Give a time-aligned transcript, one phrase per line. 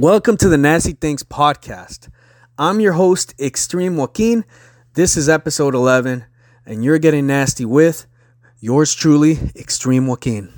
[0.00, 2.08] Welcome to the Nasty Things podcast.
[2.58, 4.44] I'm your host, Extreme Joaquin.
[4.94, 6.24] This is episode 11,
[6.66, 8.06] and you're getting nasty with
[8.58, 10.52] yours truly, Extreme Joaquin.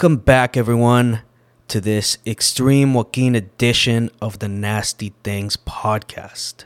[0.00, 1.20] Welcome back, everyone,
[1.68, 6.64] to this Extreme Joaquin edition of the Nasty Things podcast.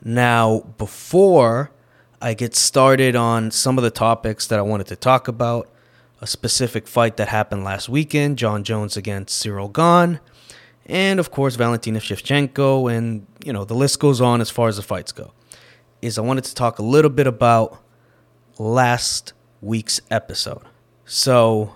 [0.00, 1.72] Now, before
[2.20, 5.68] I get started on some of the topics that I wanted to talk about,
[6.20, 10.20] a specific fight that happened last weekend, Jon Jones against Cyril Gane,
[10.86, 14.76] and of course Valentina Shevchenko, and you know the list goes on as far as
[14.76, 15.32] the fights go.
[16.00, 17.82] Is I wanted to talk a little bit about
[18.56, 20.62] last week's episode.
[21.04, 21.72] So,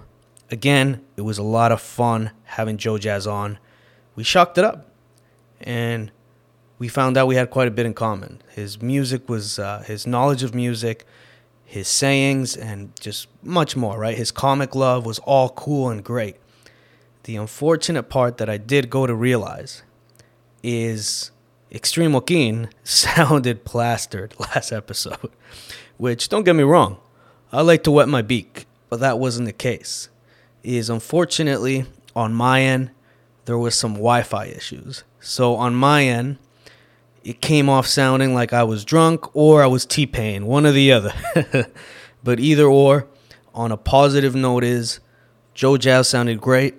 [0.51, 3.59] again, it was a lot of fun having Joejas on.
[4.15, 4.89] We shocked it up,
[5.61, 6.11] and
[6.79, 8.43] we found out we had quite a bit in common.
[8.51, 11.07] His music was, uh, his knowledge of music,
[11.65, 14.17] his sayings, and just much more, right?
[14.17, 16.37] His comic love was all cool and great.
[17.25, 19.83] The unfortunate part that I did go to realize
[20.63, 21.33] is
[21.73, 25.31] Extreme Joaquin sounded plastered last episode,
[25.97, 26.99] which don't get me wrong,
[27.53, 30.09] I like to wet my beak, but that wasn't the case.
[30.67, 31.86] Is unfortunately
[32.17, 32.91] on my end
[33.45, 35.05] there was some Wi-Fi issues.
[35.20, 36.39] So on my end,
[37.22, 40.91] it came off sounding like I was drunk or I was T-Pain, one or the
[40.91, 41.12] other.
[42.25, 43.06] but either or,
[43.55, 44.98] on a positive note is
[45.55, 46.75] Joejas sounded great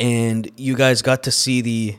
[0.00, 1.96] and you guys got to see the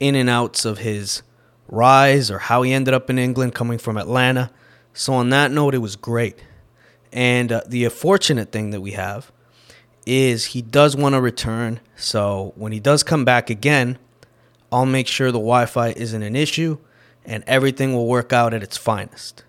[0.00, 1.22] in and outs of his
[1.68, 4.50] rise or how he ended up in England coming from Atlanta.
[4.94, 6.42] So on that note, it was great.
[7.12, 9.30] And uh, the fortunate thing that we have
[10.06, 11.80] is he does want to return.
[11.96, 13.98] So when he does come back again,
[14.72, 16.78] I'll make sure the Wi-Fi isn't an issue
[17.24, 19.42] and everything will work out at its finest.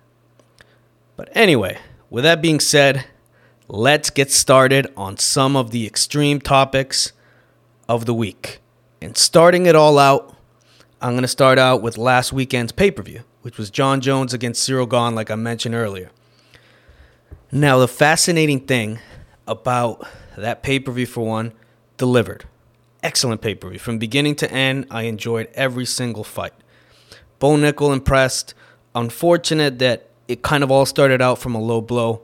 [1.16, 1.78] But anyway,
[2.10, 3.06] with that being said,
[3.68, 7.14] let's get started on some of the extreme topics
[7.88, 8.60] of the week.
[9.02, 10.36] And starting it all out,
[11.02, 14.34] I'm going to start out with last weekend's pay per view, which was Jon Jones
[14.34, 16.10] against Cyril Gane, like I mentioned earlier.
[17.52, 19.00] Now, the fascinating thing
[19.48, 20.06] about
[20.42, 21.54] that pay per view, for one,
[21.98, 22.46] delivered.
[23.04, 23.80] Excellent pay per view.
[23.80, 26.54] From beginning to end, I enjoyed every single fight.
[27.40, 28.54] Bo Nickal impressed.
[28.96, 32.22] Unfortunate that it kind of all started out from a low blow.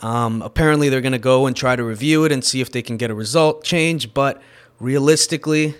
[0.00, 2.82] Um, apparently, they're going to go and try to review it and see if they
[2.82, 4.14] can get a result change.
[4.14, 4.40] But
[4.78, 5.74] realistically,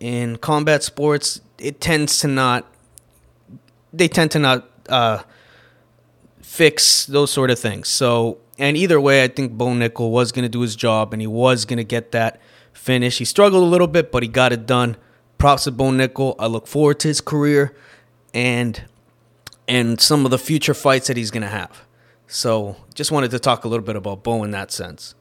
[0.00, 2.66] in combat sports, it tends to not.
[3.92, 5.22] They tend to not uh,
[6.50, 7.86] fix those sort of things.
[7.86, 11.22] So, and either way, I think Bo Nickal was going to do his job and
[11.22, 12.40] he was going to get that
[12.72, 13.18] finish.
[13.18, 14.96] He struggled a little bit, but he got it done.
[15.38, 16.34] Props to Bo Nickal.
[16.40, 17.76] I look forward to his career
[18.34, 18.82] and
[19.68, 21.82] and some of the future fights that he's going to have.
[22.26, 25.14] So, just wanted to talk a little bit about Bo in that sense.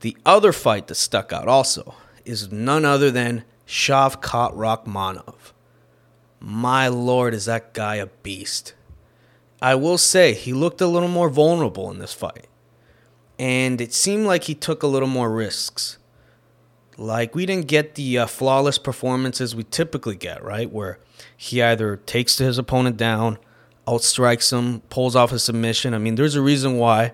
[0.00, 1.94] The other fight that stuck out also
[2.24, 5.52] is none other than Shavkat Rakhmonov.
[6.40, 8.74] My lord, is that guy a beast.
[9.60, 12.46] I will say he looked a little more vulnerable in this fight.
[13.38, 15.98] And it seemed like he took a little more risks.
[16.96, 20.70] Like we didn't get the uh, flawless performances we typically get, right?
[20.70, 20.98] Where
[21.36, 23.38] he either takes his opponent down,
[23.86, 25.94] outstrikes him, pulls off a submission.
[25.94, 27.12] I mean, there's a reason why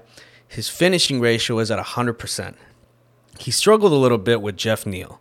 [0.48, 2.54] his finishing ratio is at 100%.
[3.38, 5.20] He struggled a little bit with Jeff Neal.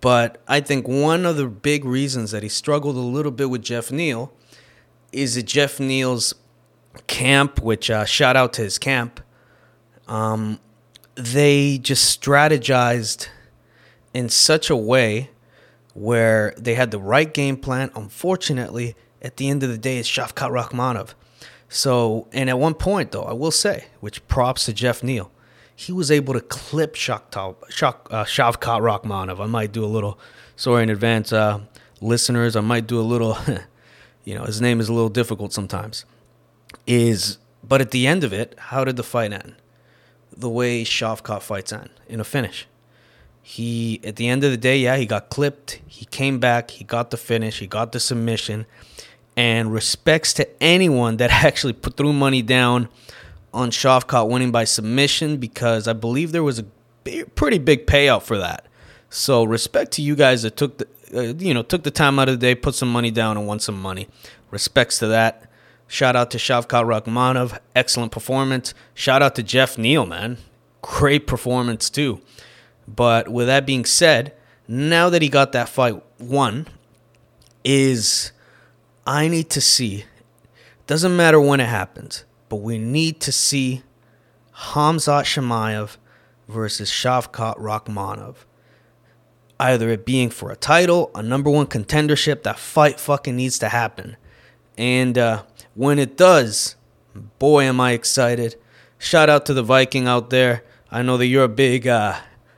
[0.00, 3.62] But I think one of the big reasons that he struggled a little bit with
[3.62, 4.32] Jeff Neal
[5.12, 6.34] is that Jeff Neal's
[7.06, 9.20] camp, which uh, shout out to his camp,
[10.08, 10.60] um,
[11.14, 13.28] they just strategized
[14.12, 15.30] in such a way
[15.94, 17.90] where they had the right game plan.
[17.94, 21.14] Unfortunately, at the end of the day, it's Shavkat Rakhmonov.
[21.68, 25.30] So, and at one point, though, I will say, which props to Jeff Neal,
[25.74, 29.40] he was able to clip Shakhtar, Shak, uh, Rakhmonov.
[29.40, 30.18] I might do a little,
[30.56, 31.60] sorry in advance, uh,
[32.00, 33.36] listeners, I might do a little,
[34.24, 36.04] you know, his name is a little difficult sometimes.
[36.86, 39.54] Is, but at the end of it, how did the fight end?
[40.36, 42.66] The way Shavkat fights end, in a finish.
[43.42, 45.80] He, at the end of the day, yeah, he got clipped.
[45.86, 46.70] He came back.
[46.72, 47.58] He got the finish.
[47.58, 48.66] He got the submission.
[49.36, 52.88] And respects to anyone that actually put threw money down
[53.52, 56.64] on Shavkat winning by submission because I believe there was a
[57.34, 58.66] pretty big payout for that.
[59.10, 62.28] So respect to you guys that took the, uh, you know, took the time out
[62.28, 64.08] of the day, put some money down, and won some money.
[64.50, 65.50] Respects to that.
[65.86, 68.74] Shout out to Shavkat Rakhmonov, excellent performance.
[68.94, 70.38] Shout out to Jeff Neal, man,
[70.82, 72.20] great performance too.
[72.88, 74.34] But with that being said,
[74.66, 76.66] now that he got that fight won,
[77.64, 78.32] is
[79.06, 80.04] I need to see.
[80.86, 83.82] Doesn't matter when it happens, but we need to see
[84.54, 85.96] Khamzat Chimaev
[86.48, 88.36] versus Shavkat Rakhmonov.
[89.58, 93.68] Either it being for a title, a number one contendership, that fight fucking needs to
[93.68, 94.16] happen.
[94.76, 96.76] And uh, when it does,
[97.38, 98.56] boy, am I excited.
[98.98, 100.64] Shout out to the Viking out there.
[100.90, 102.16] I know that you're a big uh,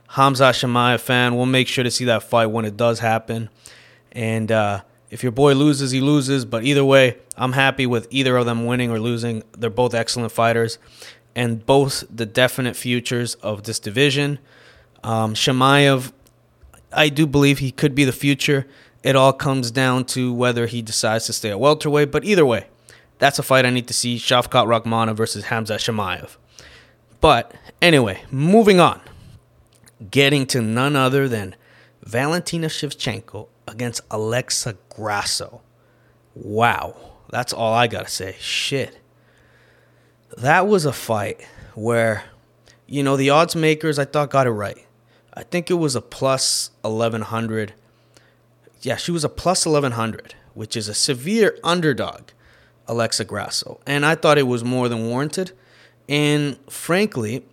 [0.09, 1.35] Hamza Chimaev fan.
[1.35, 3.49] We'll make sure to see that fight when it does happen.
[4.11, 6.45] And uh, if your boy loses, he loses.
[6.45, 9.43] But either way, I'm happy with either of them winning or losing.
[9.57, 10.77] They're both excellent fighters
[11.35, 14.39] and both the definite futures of this division.
[15.03, 16.11] Um, Chimaev,
[16.91, 18.67] I do believe he could be the future.
[19.03, 22.11] It all comes down to whether he decides to stay at welterweight.
[22.11, 22.67] But either way,
[23.19, 24.17] that's a fight I need to see.
[24.17, 26.37] Shavkat Rakhmonov versus Hamza Chimaev.
[27.21, 29.01] But anyway, moving on.
[30.11, 31.55] Getting to none other than
[32.03, 35.61] Valentina Shevchenko against Alexa Grasso.
[36.35, 36.95] Wow.
[37.29, 38.35] That's all I got to say.
[38.39, 38.99] Shit.
[40.37, 41.41] That was a fight
[41.73, 42.23] where,
[42.85, 44.85] you know, the odds makers I thought got it right.
[45.33, 47.73] I think it was a plus 1100.
[48.81, 52.29] Yeah, she was a plus 1100, which is a severe underdog,
[52.87, 53.79] Alexa Grasso.
[53.85, 55.51] And I thought it was more than warranted.
[56.07, 57.45] And frankly,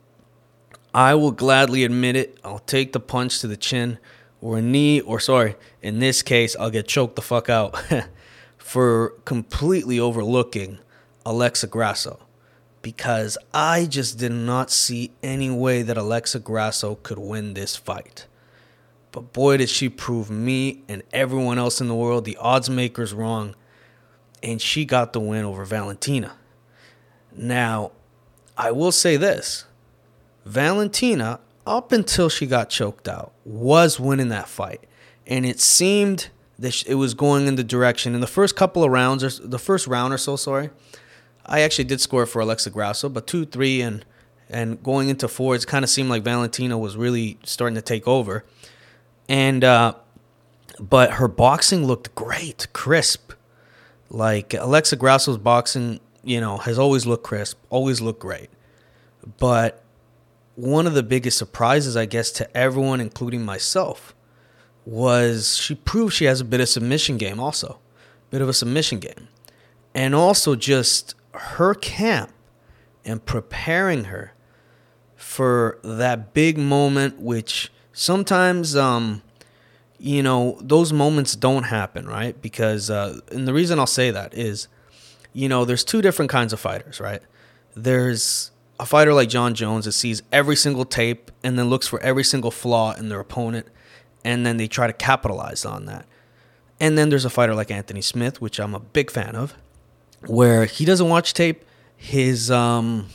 [0.95, 2.39] I will gladly admit it.
[2.45, 3.99] I'll take the punch to the chin
[4.41, 7.75] or a knee, or sorry, in this case, I'll get choked the fuck out
[8.59, 10.79] for completely overlooking
[11.25, 12.21] Alexa Grasso
[12.83, 18.27] because I just did not see any way that Alexa Grasso could win this fight.
[19.11, 23.15] But boy, did she prove me and everyone else in the world, the odds makers,
[23.15, 23.55] wrong.
[24.45, 26.37] And she got the win over Valentina.
[27.35, 27.93] Now,
[28.57, 29.65] I will say this
[30.45, 34.85] Valentina, up until she got choked out, was winning that fight.
[35.27, 38.91] And it seemed that it was going in the direction in the first couple of
[38.91, 40.71] rounds, or the first round or so, sorry.
[41.47, 44.05] I actually did score for Alexa Grasso, but two, three, and
[44.51, 48.07] and going into four, it kind of seemed like Valentina was really starting to take
[48.07, 48.45] over.
[49.27, 49.95] And uh,
[50.79, 53.33] but her boxing looked great, crisp.
[54.15, 58.49] Like Alexa Grasso's boxing, you know, has always looked crisp, always looked great.
[59.39, 59.83] But
[60.55, 64.15] one of the biggest surprises, I guess, to everyone, including myself,
[64.85, 67.81] was she proved she has a bit of submission game, also,
[68.31, 69.27] bit of a submission game,
[69.97, 72.33] and also just her camp
[73.05, 74.33] and preparing her
[75.17, 79.23] for that big moment, which sometimes, um,
[80.05, 82.41] you know, those moments don't happen, right?
[82.43, 84.69] Because, uh, and the reason I'll say that is,
[85.33, 87.23] you know, there's two different kinds of fighters, right?
[87.75, 91.99] There's a fighter like Jon Jones that sees every single tape and then looks for
[92.01, 93.67] every single flaw in their opponent
[94.23, 96.05] and then they try to capitalize on that.
[96.79, 99.55] And then there's a fighter like Anthony Smith, which I'm a big fan of,
[100.27, 101.65] where he doesn't watch tape.
[101.97, 103.09] His um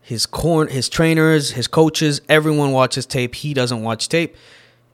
[0.00, 3.34] his corn his trainers, his coaches, everyone watches tape.
[3.34, 4.34] He doesn't watch tape.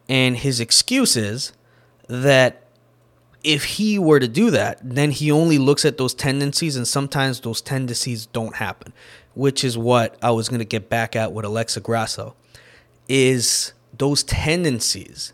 [0.08, 1.52] And his excuse is
[2.08, 2.62] that
[3.42, 7.40] if he were to do that, then he only looks at those tendencies and sometimes
[7.40, 8.92] those tendencies don't happen
[9.34, 12.34] which is what I was going to get back at with Alexa Grasso,
[13.08, 15.32] is those tendencies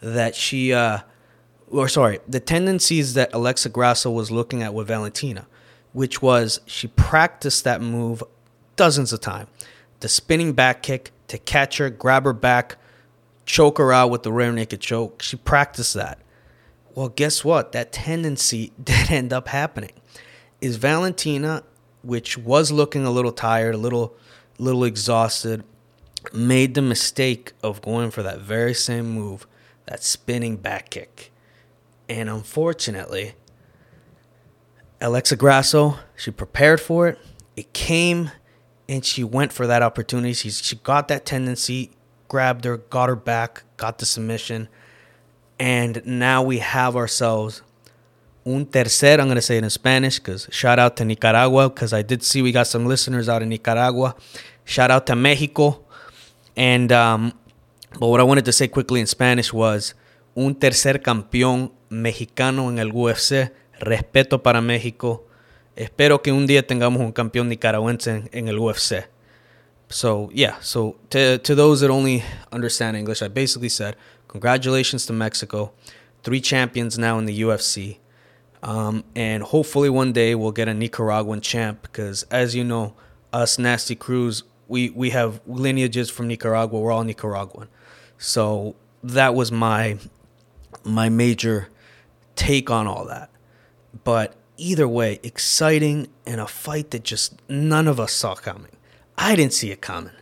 [0.00, 1.00] that she, uh,
[1.68, 5.46] or sorry, the tendencies that Alexa Grasso was looking at with Valentina,
[5.92, 8.22] which was she practiced that move
[8.76, 9.48] dozens of times.
[9.98, 12.76] The spinning back kick to catch her, grab her back,
[13.50, 15.22] choke her out with the rear naked choke.
[15.22, 16.18] She practiced that.
[16.94, 17.72] Well, guess what?
[17.72, 19.92] That tendency did end up happening.
[20.60, 21.64] Is Valentina
[22.02, 24.16] which was looking a little tired, a little
[24.58, 25.64] little exhausted,
[26.32, 29.46] made the mistake of going for that very same move,
[29.86, 31.32] that spinning back kick.
[32.08, 33.34] And unfortunately,
[35.00, 37.18] Alexa Grasso, she prepared for it.
[37.56, 38.32] It came
[38.88, 40.34] and she went for that opportunity.
[40.34, 41.92] She, she got that tendency,
[42.30, 44.68] grabbed her, got her back, got the submission.
[45.58, 47.60] And now we have ourselves
[48.46, 51.92] un tercer, I'm going to say it in Spanish because shout out to Nicaragua because
[51.92, 54.14] I did see we got some listeners out in Nicaragua.
[54.64, 55.84] Shout out to Mexico.
[56.56, 57.32] And, um,
[57.98, 59.94] but what I wanted to say quickly in Spanish was
[60.36, 63.52] un tercer campeón mexicano en el UFC.
[63.80, 65.24] Respeto para México.
[65.74, 69.08] Espero que un día tengamos un campeón nicaragüense en, en el UFC.
[69.90, 73.96] So, yeah, so to, to those that only understand English, I basically said,
[74.28, 75.72] congratulations to Mexico
[76.22, 77.98] three champions now in the UFC.
[78.62, 82.94] Um, and hopefully one day we'll get a Nicaraguan champ because, as you know,
[83.32, 86.78] us Nasty Crews, we, we have lineages from Nicaragua.
[86.78, 87.68] We're all Nicaraguan.
[88.18, 89.98] So that was my
[90.84, 91.68] my major
[92.36, 93.30] take on all that.
[94.04, 98.72] But either way, exciting and a fight that just none of us saw coming.
[99.20, 100.14] I didn't see it coming.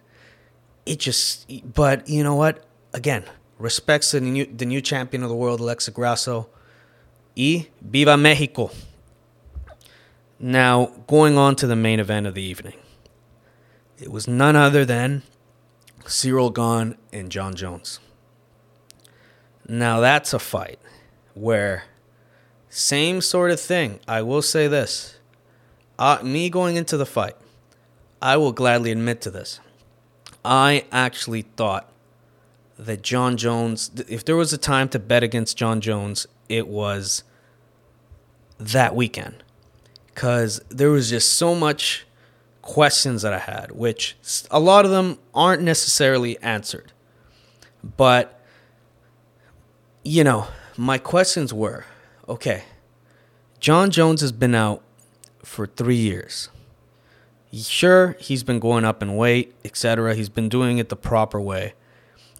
[0.84, 2.64] It just, but you know what?
[2.92, 3.24] Again,
[3.58, 6.48] respects to the new, the new champion of the world, Alexa Grasso.
[7.36, 8.70] Y viva Mexico.
[10.40, 12.74] Now, going on to the main event of the evening.
[13.98, 15.22] It was none other than
[16.04, 18.00] Cyril Gane and Jon Jones.
[19.68, 20.80] Now, that's a fight
[21.34, 21.84] where
[22.68, 24.00] same sort of thing.
[24.08, 25.18] I will say this.
[25.98, 27.36] Uh, me going into the fight,
[28.20, 29.60] I will gladly admit to this.
[30.44, 31.90] I actually thought
[32.78, 37.24] that Jon Jones, if there was a time to bet against Jon Jones, it was
[38.58, 39.42] that weekend.
[40.06, 42.06] Because there was just so much
[42.62, 44.16] questions that I had, which
[44.50, 46.92] a lot of them aren't necessarily answered.
[47.96, 48.40] But,
[50.02, 51.84] you know, my questions were
[52.28, 52.64] okay,
[53.58, 54.82] Jon Jones has been out
[55.42, 56.50] for three years.
[57.52, 60.14] Sure, he's been going up in weight, etc.
[60.14, 61.74] He's been doing it the proper way,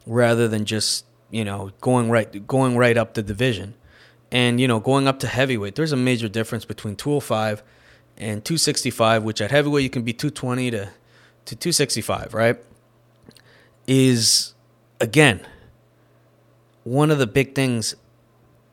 [0.07, 3.75] rather than just you know going right going right up the division,
[4.31, 5.77] and you know going up to heavyweight.
[5.77, 7.63] There's a major difference between 205
[8.19, 10.91] and 265, which at heavyweight you can be 220 to
[11.47, 12.59] to 265, right?
[13.87, 14.55] Is
[15.01, 15.41] again
[16.85, 17.95] one of the big things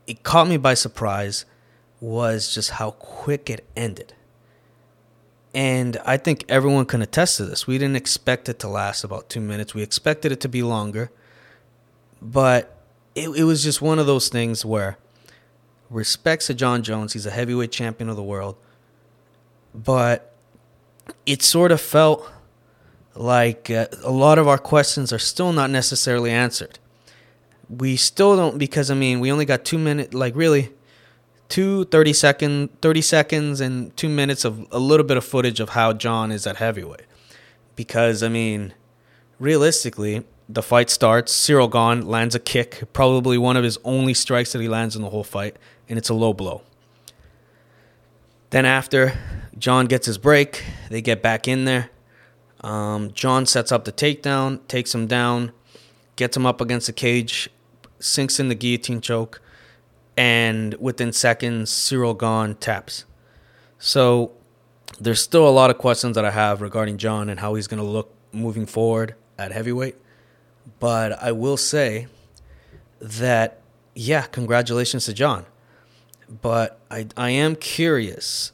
[0.06, 1.46] it caught me by surprise
[2.00, 4.12] was just how quick it ended.
[5.56, 7.66] And I think everyone can attest to this.
[7.66, 9.74] We didn't expect it to last about two minutes.
[9.74, 11.10] We expected it to be longer.
[12.20, 12.76] But
[13.14, 14.98] it, it was just one of those things where
[15.88, 17.14] respects to Jon Jones.
[17.14, 18.56] He's a heavyweight champion of the world.
[19.74, 20.34] But
[21.24, 22.30] it sort of felt
[23.14, 26.78] like uh, a lot of our questions are still not necessarily answered
[27.68, 30.70] we still don't because I mean we only got two minutes like really
[31.48, 35.70] two 30 second 30 seconds and two minutes of a little bit of footage of
[35.70, 37.06] how jon is at heavyweight.
[37.74, 38.74] Because I mean,
[39.38, 44.52] realistically, the fight starts, cyril Gane lands a kick, probably one of his only strikes
[44.52, 45.56] that he lands in the whole fight,
[45.88, 46.62] and it's a low blow.
[48.50, 49.18] Then after
[49.58, 51.90] jon gets his break, they get back in there.
[52.62, 55.52] Um, Jon sets up the takedown, takes him down,
[56.16, 57.48] gets him up against the cage,
[58.00, 59.40] sinks in the guillotine choke,
[60.16, 63.04] and within seconds, Cyril Gane taps.
[63.78, 64.32] So
[65.00, 67.82] there's still a lot of questions that I have regarding Jon and how he's going
[67.82, 69.96] to look moving forward at heavyweight.
[70.80, 72.08] But I will say
[73.00, 73.60] that,
[73.94, 75.46] yeah, congratulations to Jon.
[76.42, 78.52] But I, I am curious,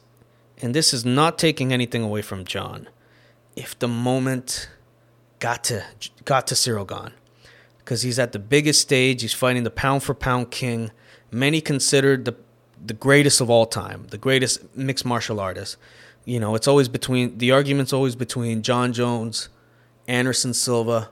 [0.61, 2.87] and this is not taking anything away from Jon,
[3.55, 4.69] if the moment
[5.39, 5.83] got to
[6.23, 7.13] got to Cyril Gane
[7.83, 9.21] because he's at the biggest stage.
[9.21, 10.91] He's fighting the pound for pound king.
[11.33, 12.35] Many considered the
[12.85, 15.77] the greatest of all time, the greatest mixed martial artist.
[16.25, 19.49] You know, it's always between the argument's always between Jon Jones,
[20.07, 21.09] Anderson Silva,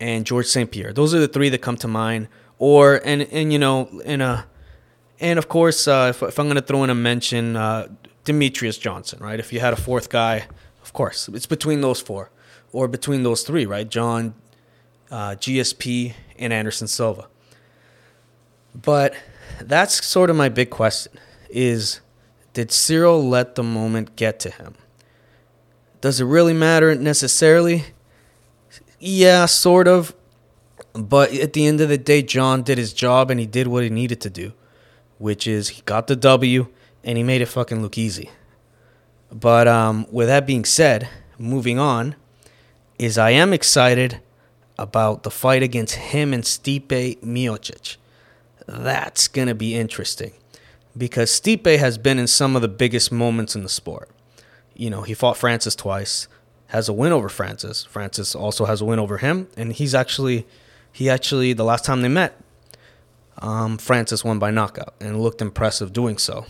[0.00, 0.70] and George St.
[0.70, 0.92] Pierre.
[0.92, 2.28] Those are the three that come to mind.
[2.58, 4.46] Or and and you know in a
[5.20, 7.88] and of course uh, if, if I'm going to throw in a mention, uh,
[8.24, 9.38] Demetrious Johnson, right?
[9.38, 10.46] If you had a fourth guy,
[10.82, 12.30] of course it's between those four
[12.72, 13.88] or between those three, right?
[13.88, 14.34] Jon,
[15.10, 17.28] uh, GSP, and Anderson Silva.
[18.80, 19.14] But
[19.60, 21.12] that's sort of my big question
[21.50, 22.00] is
[22.52, 24.74] did Cyril let the moment get to him?
[26.00, 27.84] Does it really matter necessarily?
[28.98, 30.14] Yeah, sort of.
[30.92, 33.84] But at the end of the day, Jon did his job and he did what
[33.84, 34.52] he needed to do,
[35.18, 36.68] which is he got the W
[37.04, 38.30] and he made it fucking look easy.
[39.30, 41.08] But um, with that being said,
[41.38, 42.16] moving on,
[42.98, 44.20] is I am excited
[44.78, 47.96] about the fight against him and Stipe Miocic.
[48.68, 50.32] That's going to be interesting
[50.96, 54.10] because Stipe has been in some of the biggest moments in the sport.
[54.74, 56.28] You know, he fought Francis twice,
[56.68, 57.84] has a win over Francis.
[57.84, 60.46] Francis also has a win over him, and he's actually,
[60.92, 62.38] he actually, the last time they met,
[63.38, 66.44] um, Francis won by knockout and looked impressive doing so.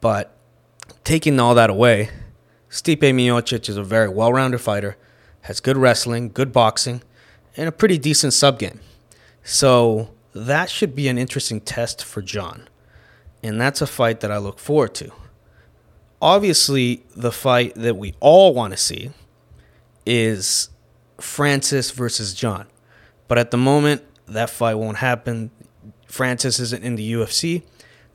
[0.00, 0.36] But
[1.02, 2.10] taking all that away,
[2.70, 4.96] Stipe Miocic is a very well rounded fighter,
[5.42, 7.02] has good wrestling, good boxing,
[7.56, 8.78] and a pretty decent sub game.
[9.42, 12.68] So that should be an interesting test for Jon.
[13.42, 15.10] And that's a fight that I look forward to.
[16.20, 19.10] Obviously, the fight that we all want to see
[20.06, 20.68] is
[21.18, 22.66] Francis versus Jon.
[23.26, 25.50] But at the moment, that fight won't happen.
[26.06, 27.62] Francis isn't in the UFC,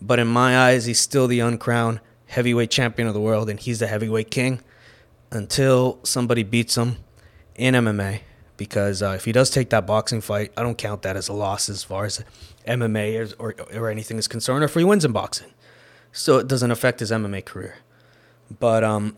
[0.02, 3.80] but in my eyes, he's still the uncrowned heavyweight champion of the world, and he's
[3.80, 4.62] the heavyweight king
[5.32, 6.98] until somebody beats him
[7.56, 8.22] in MMA.
[8.58, 11.34] Because uh, if he does take that boxing fight, I don't count that as a
[11.34, 12.24] loss as far as
[12.68, 15.54] MMA is, or, or anything is concerned, or if he wins in boxing.
[16.12, 17.76] So it doesn't affect his MMA career.
[18.60, 19.16] But um,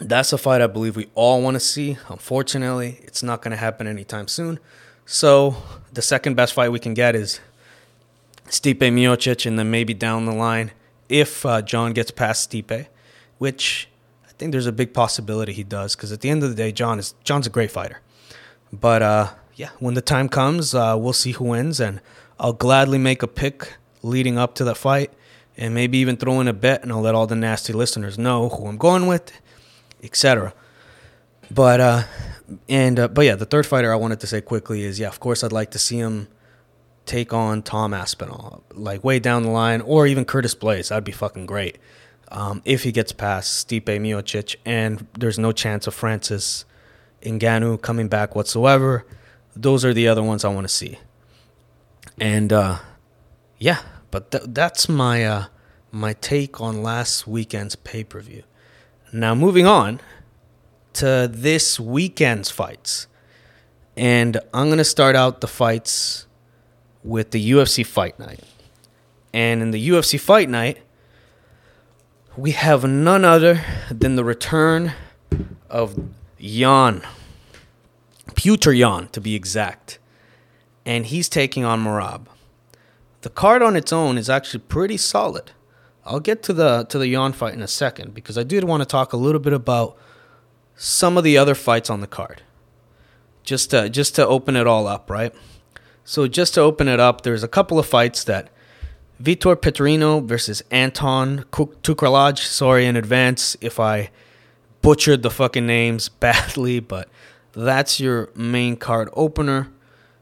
[0.00, 1.96] that's a fight I believe we all want to see.
[2.08, 4.58] Unfortunately, it's not going to happen anytime soon.
[5.06, 5.56] So
[5.92, 7.40] the second best fight we can get is
[8.46, 10.72] Stipe Miocic, and then maybe down the line,
[11.08, 12.86] if uh, Jon gets past Stipe,
[13.38, 13.88] which
[14.26, 16.72] I think there's a big possibility he does, because at the end of the day,
[16.72, 18.00] Jon is Jon's a great fighter.
[18.80, 22.00] But uh, yeah, when the time comes, uh, we'll see who wins, and
[22.38, 25.12] I'll gladly make a pick leading up to the fight,
[25.56, 28.48] and maybe even throw in a bet, and I'll let all the nasty listeners know
[28.48, 29.32] who I'm going with,
[30.02, 30.52] etc.
[31.50, 32.02] But uh,
[32.68, 35.20] and uh, but yeah, the third fighter I wanted to say quickly is yeah, of
[35.20, 36.28] course I'd like to see him
[37.06, 40.88] take on Tom Aspinall, like way down the line, or even Curtis Blaydes.
[40.88, 41.78] That'd be fucking great.
[42.28, 46.64] Um, if he gets past Stipe Miocic, and there's no chance of Francis
[47.24, 49.04] Ngannou coming back whatsoever,
[49.56, 50.98] those are the other ones I want to see.
[52.18, 52.78] And uh,
[53.58, 55.44] yeah, but th- that's my uh,
[55.90, 58.42] my take on last weekend's pay per view.
[59.12, 60.00] Now moving on
[60.94, 63.06] to this weekend's fights,
[63.96, 66.26] and I'm gonna start out the fights
[67.02, 68.40] with the UFC Fight Night.
[69.32, 70.78] And in the UFC Fight Night,
[72.36, 74.92] we have none other than the return
[75.68, 75.98] of
[76.46, 77.00] Yan,
[78.32, 79.98] Petr Yan to be exact.
[80.84, 82.26] And he's taking on Merab.
[83.22, 85.52] The card on its own is actually pretty solid.
[86.04, 88.82] I'll get to the to the Yan fight in a second because I did want
[88.82, 89.96] to talk a little bit about
[90.76, 92.42] some of the other fights on the card.
[93.42, 95.34] Just to just to open it all up, right?
[96.04, 98.50] So just to open it up, there's a couple of fights that
[99.18, 102.40] Vitor Petrino versus Anton Turkalj.
[102.40, 104.10] Sorry in advance if I
[104.84, 107.08] butchered the fucking names badly, but
[107.52, 109.72] that's your main card opener.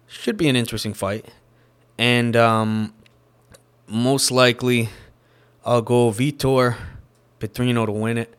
[0.07, 1.27] Should be an interesting fight.
[1.99, 2.95] And um,
[3.89, 4.89] most likely,
[5.65, 6.77] I'll go Vitor
[7.41, 8.35] Petrino to win it.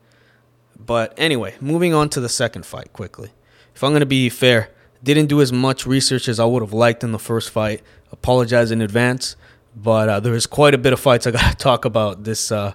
[0.80, 3.30] But anyway, moving on to the second fight quickly.
[3.76, 4.69] If I'm going to be fair,
[5.04, 7.82] didn't do as much research as I would have liked in the first fight.
[8.12, 9.36] Apologize in advance,
[9.76, 12.52] but uh, there is quite a bit of fights I got to talk about this
[12.52, 12.74] uh,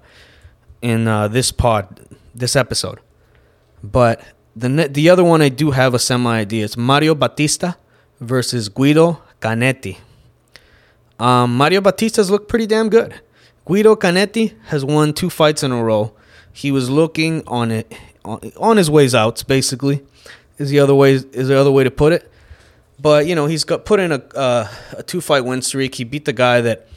[0.82, 2.00] in uh, this pod,
[2.34, 2.98] this episode.
[3.82, 4.22] But
[4.56, 6.64] the ne- the other one I do have a semi idea.
[6.64, 7.76] It's Mario Bautista
[8.20, 9.98] versus Guido Canetti.
[11.18, 13.20] Um, Mario Bautista's looked pretty damn good.
[13.64, 16.12] Guido Canetti has won two fights in a row.
[16.52, 17.92] He was looking on it
[18.24, 20.02] on, on his ways out, basically
[20.58, 22.30] is the other way is the other way to put it.
[23.00, 25.94] But you know he's got put in a uh, a two fight win streak.
[25.94, 26.88] He beat the guy that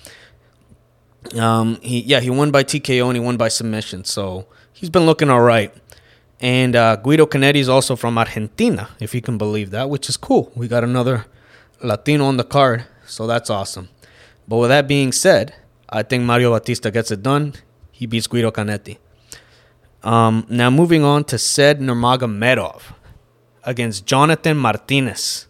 [1.37, 4.03] um he yeah he won by TKO and he won by submission.
[4.03, 5.73] So he's been looking all right.
[6.41, 10.17] And uh, Guido Canetti is also from Argentina, if you can believe that, which is
[10.17, 10.51] cool.
[10.55, 11.25] We got another
[11.83, 13.89] Latino on the card, so that's awesome.
[14.47, 15.53] But with that being said,
[15.87, 17.53] I think Mario Bautista gets it done.
[17.91, 18.97] He beats Guido Canetti.
[20.03, 22.81] Um, now moving on to Said Nurmagomedov
[23.63, 25.47] against Jonathan Martinez.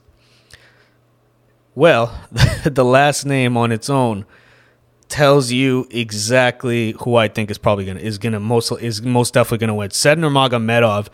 [1.73, 2.27] Well,
[2.65, 4.25] the last name on its own
[5.11, 9.59] tells you exactly who I think is probably gonna is gonna most is most definitely
[9.59, 9.91] gonna win.
[9.91, 11.09] Said Nurmagomedov,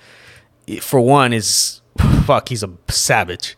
[0.80, 1.82] for one, is
[2.24, 2.50] fuck.
[2.50, 3.58] He's a savage,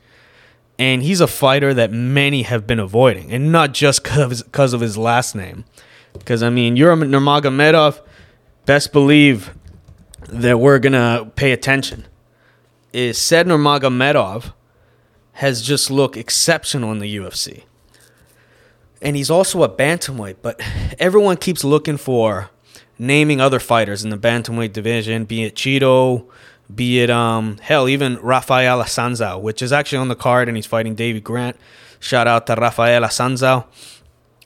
[0.79, 4.97] and he's a fighter that many have been avoiding, and not just because of his
[4.97, 5.65] last name.
[6.13, 8.01] Because I mean, you're a Nurmagomedov,
[8.65, 9.53] best believe
[10.29, 12.05] that we're gonna pay attention
[12.93, 14.53] is Said Nurmagomedov
[15.33, 17.63] has just looked exceptional in the UFC.
[19.01, 20.59] And he's also a bantamweight, but
[20.99, 22.49] everyone keeps looking for
[22.97, 26.25] naming other fighters in the bantamweight division, be it Chito,
[26.73, 30.65] be it um hell, even Rafael Assunção, which is actually on the card and he's
[30.65, 31.55] fighting Davey Grant.
[31.99, 33.65] Shout out to Rafael Assunção.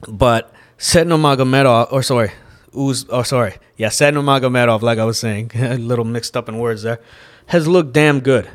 [0.08, 2.32] But Said Nurmagomedov, or sorry,
[2.76, 6.60] Uz, oh sorry, yeah, Said Nurmagomedov, like I was saying, a little mixed up in
[6.60, 7.00] words there
[7.48, 8.50] has looked damn good.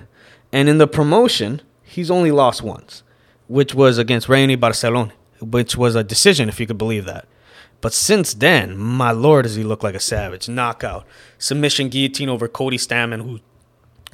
[0.52, 3.02] And in the promotion, he's only lost once,
[3.46, 7.26] which was against Raoni Barcelona, which was a decision, if you could believe that.
[7.80, 10.48] But since then, my lord, does he look like a savage.
[10.48, 11.06] Knockout.
[11.38, 13.40] Submission guillotine over Cody Stamann, who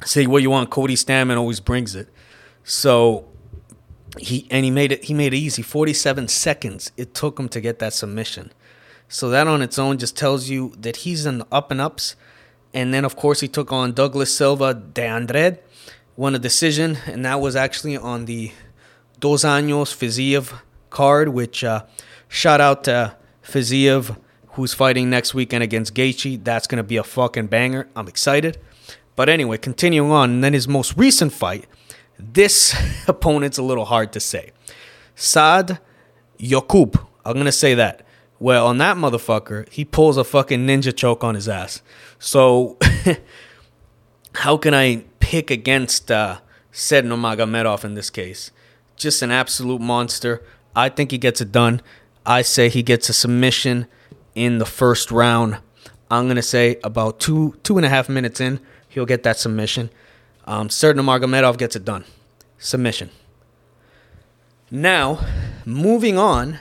[0.05, 2.09] say what you want, Cody Stamann always brings it.
[2.63, 3.27] So
[4.19, 5.61] he and he made it he made it easy.
[5.61, 8.51] 47 seconds it took him to get that submission.
[9.07, 12.15] So that on its own just tells you that he's in the up and ups
[12.75, 15.57] and then, of course, he took on Douglas Silva de
[16.17, 18.51] won a decision, and that was actually on the
[19.21, 20.59] Dos Anjos Fiziev
[20.95, 21.83] card, which uh,
[22.29, 24.17] shout out to Fiziev,
[24.51, 26.43] who's fighting next weekend against Gaethje.
[26.43, 27.89] That's going to be a fucking banger.
[27.95, 28.57] I'm excited.
[29.17, 31.67] But anyway, continuing on, and then his most recent fight,
[32.17, 32.73] this
[33.07, 34.51] opponent's a little hard to say.
[35.15, 35.79] Saad
[36.37, 37.05] Yakub.
[37.25, 38.05] I'm going to say that.
[38.39, 41.81] Well, on that motherfucker, he pulls a fucking ninja choke on his ass.
[42.19, 42.77] So,
[44.35, 46.39] how can I pick against uh,
[46.71, 48.51] said in this case?
[48.95, 50.41] Just an absolute monster.
[50.75, 51.81] I think he gets it done.
[52.25, 53.87] I say he gets a submission
[54.33, 55.57] in the first round.
[56.11, 58.59] I'm gonna say about two two and a half minutes in,
[58.89, 59.89] he'll get that submission.
[60.45, 62.05] Um, Serdar Nurmagomedov gets it done.
[62.57, 63.09] Submission.
[64.69, 65.25] Now,
[65.65, 66.59] moving on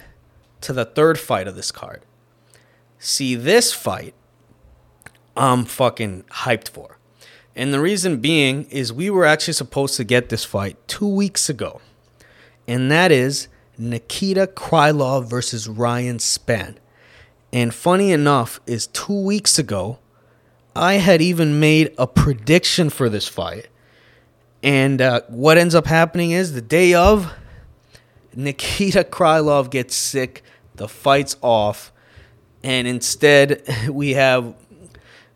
[0.61, 2.03] to the third fight of this card.
[2.99, 4.15] See, this fight,
[5.37, 6.99] I'm fucking hyped for.
[7.57, 11.49] And the reason being is we were actually supposed to get this fight two weeks
[11.49, 11.81] ago.
[12.67, 16.77] And that is Nikita Krylov versus Ryan Spann.
[17.53, 19.99] And funny enough, is two weeks ago,
[20.75, 23.69] I had even made a prediction for this fight.
[24.63, 27.33] And uh, what ends up happening is the day of,
[28.35, 30.43] Nikita Krylov gets sick,
[30.75, 31.93] the fight's off,
[32.63, 34.55] and instead we have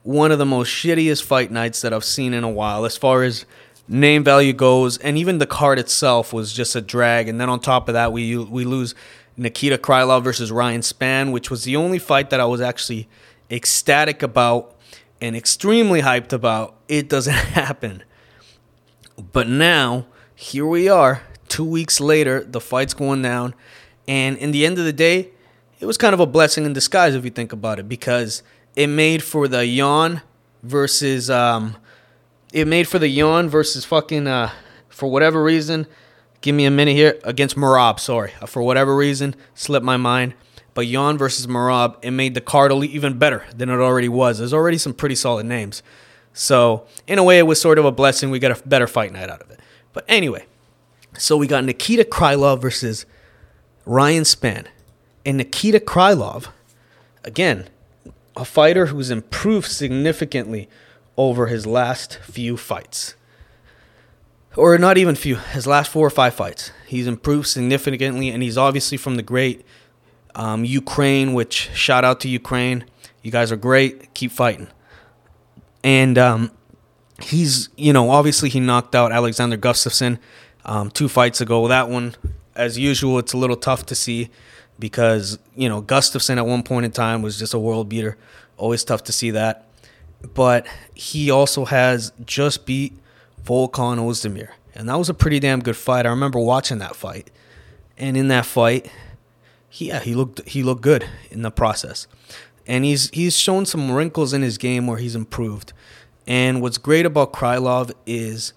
[0.03, 3.23] one of the most shittiest fight nights that I've seen in a while as far
[3.23, 3.45] as
[3.89, 7.29] name value goes, and even the card itself was just a drag.
[7.29, 8.95] And then on top of that, we we lose
[9.37, 13.09] Nikita Krylov versus Ryan Spann, which was the only fight that I was actually
[13.51, 14.77] ecstatic about
[15.21, 16.77] and extremely hyped about.
[16.89, 18.03] It doesn't happen.
[19.33, 23.55] But now, here we are, two weeks later, the fight's going down.
[24.07, 25.31] And in the end of the day,
[25.81, 28.43] it was kind of a blessing in disguise if you think about it, because
[28.77, 30.23] it made for the Yan
[30.63, 31.77] versus um,
[32.53, 34.51] it made for the Yan versus fucking uh,
[34.89, 35.87] for whatever reason.
[36.41, 37.99] Give me a minute here against Merab.
[37.99, 40.35] Sorry, uh, for whatever reason, slipped my mind.
[40.75, 44.39] But Yan versus Merab, it made the card even better than it already was.
[44.39, 45.83] There's already some pretty solid names.
[46.33, 48.31] So in a way, it was sort of a blessing.
[48.31, 49.59] We got a better fight night out of it.
[49.93, 50.47] But anyway,
[51.17, 53.07] so we got Nikita Krylov versus
[53.85, 54.67] Ryan Spann,
[55.25, 56.49] and Nikita Krylov,
[57.25, 57.69] again,
[58.37, 60.69] a fighter who's improved significantly
[61.19, 63.17] over his last few fights.
[64.57, 66.71] Or not even few, his last four or five fights.
[66.87, 69.67] He's improved significantly, and he's obviously from the great
[70.35, 72.85] um, Ukraine, which shout out to Ukraine.
[73.23, 74.15] You guys are great.
[74.15, 74.69] Keep fighting.
[75.85, 76.53] And um,
[77.21, 80.19] he's, you know, obviously he knocked out Alexander Gustafsson
[80.65, 81.67] um, two fights ago.
[81.69, 82.15] That one,
[82.55, 84.31] as usual, it's a little tough to see
[84.79, 88.17] because, you know, Gustafsson at one point in time was just a world beater.
[88.57, 89.68] Always tough to see that
[90.35, 92.97] but he also has just beat
[93.45, 94.51] Volkan Ozdemir.
[94.75, 96.07] And that was a pretty damn good fight.
[96.07, 97.31] I remember watching that fight.
[97.97, 98.91] And in that fight,
[99.69, 102.07] he, yeah, he looked he looked good in the process.
[102.67, 105.73] And he's he's shown some wrinkles in his game where he's improved.
[106.27, 108.53] And what's great about Krylov is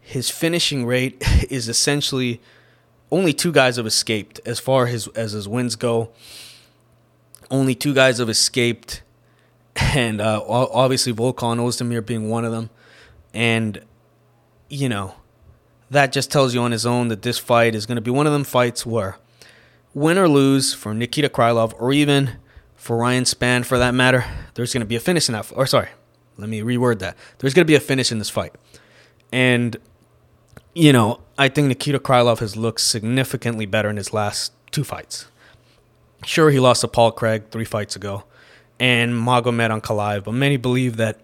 [0.00, 2.40] his finishing rate is essentially
[3.10, 6.10] only two guys have escaped as far as as his wins go.
[7.50, 9.02] Only two guys have escaped
[9.94, 12.70] and uh, obviously Volkan Ozdemir being one of them.
[13.34, 13.82] And,
[14.68, 15.14] you know,
[15.90, 18.26] that just tells you on his own that this fight is going to be one
[18.26, 19.16] of them fights where
[19.94, 22.32] win or lose for Nikita Krylov or even
[22.76, 24.24] for Ryan Spann for that matter,
[24.54, 25.50] there's going to be a finish in that.
[25.54, 25.88] Or sorry,
[26.36, 27.16] let me reword that.
[27.38, 28.54] There's going to be a finish in this fight.
[29.32, 29.76] And,
[30.74, 35.26] you know, I think Nikita Krylov has looked significantly better in his last two fights.
[36.24, 38.24] Sure, he lost to Paul Craig three fights ago
[38.80, 40.24] and Magomed Ankalaev.
[40.24, 41.18] But many believe that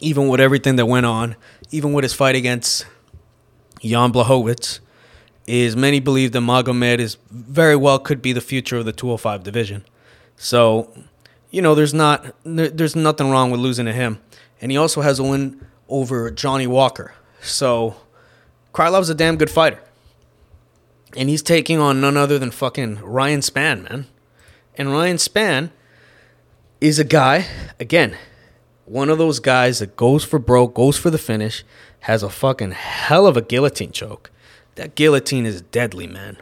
[0.00, 1.36] even with everything that went on,
[1.70, 2.86] even with his fight against
[3.80, 4.80] Jan Blachowicz,
[5.46, 9.42] is many believe that Magomed is very well could be the future of the 205
[9.42, 9.84] division.
[10.36, 10.92] So,
[11.50, 14.20] you know, there's not there's nothing wrong with losing to him,
[14.60, 17.14] and he also has a win over Johnny Walker.
[17.40, 17.96] So,
[18.74, 19.80] Krylov's a damn good fighter,
[21.16, 24.06] and he's taking on none other than fucking Ryan Spann, man.
[24.76, 25.70] And Ryan Spann
[26.80, 27.46] is a guy,
[27.80, 28.16] again,
[28.84, 31.64] one of those guys that goes for broke, goes for the finish,
[32.00, 34.30] has a fucking hell of a guillotine choke.
[34.76, 36.38] That guillotine is deadly, man.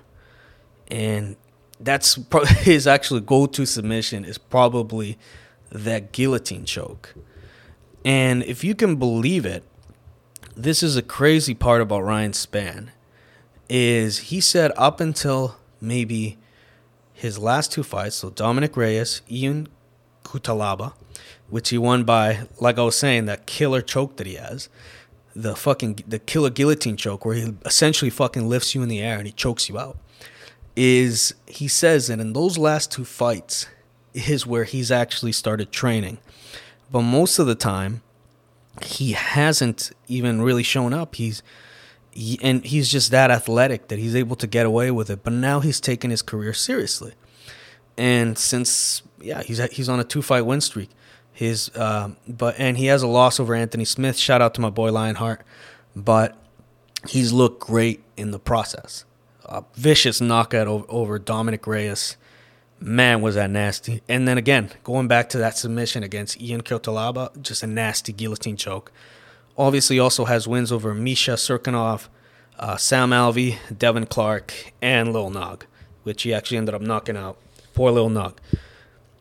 [0.88, 1.36] And
[1.80, 2.18] that's
[2.58, 5.18] his actual go to submission is probably
[5.70, 7.14] that guillotine choke.
[8.04, 9.64] And if you can believe it,
[10.54, 12.88] this is a crazy part about Ryan Spann
[13.68, 16.38] is he said up until maybe
[17.12, 19.68] his last two fights, so Dominic Reyes, Ian
[20.26, 20.92] Cutelaba,
[21.48, 24.68] which he won by, like I was saying, that killer choke that he has.
[25.34, 29.18] The fucking the killer guillotine choke where he essentially fucking lifts you in the air
[29.18, 29.98] and he chokes you out.
[30.76, 33.66] is he says that in those last two fights
[34.12, 36.18] is where he's actually started training.
[36.90, 38.02] But most of the time,
[38.82, 41.16] he hasn't even really shown up.
[41.16, 41.42] He's
[42.10, 45.22] he, and he's just that athletic that he's able to get away with it.
[45.24, 47.14] But now he's taking his career seriously,
[47.96, 50.90] and since yeah, he's he's on a two fight win streak.
[51.32, 54.16] His um, but and he has a loss over Anthony Smith.
[54.16, 55.42] Shout out to my boy Lionheart,
[55.94, 56.36] but
[57.08, 59.04] he's looked great in the process.
[59.44, 62.16] A vicious knockout over, over Dominic Reyes.
[62.78, 64.02] Man, was that nasty.
[64.08, 68.56] And then again, going back to that submission against Ian Cutelaba, just a nasty guillotine
[68.56, 68.92] choke.
[69.56, 72.08] Obviously, also has wins over Misha Cirkunov,
[72.58, 75.64] uh, Sam Alvey, Devin Clark, and Lil Nog,
[76.02, 77.38] which he actually ended up knocking out.
[77.74, 78.38] Poor Lil Nog.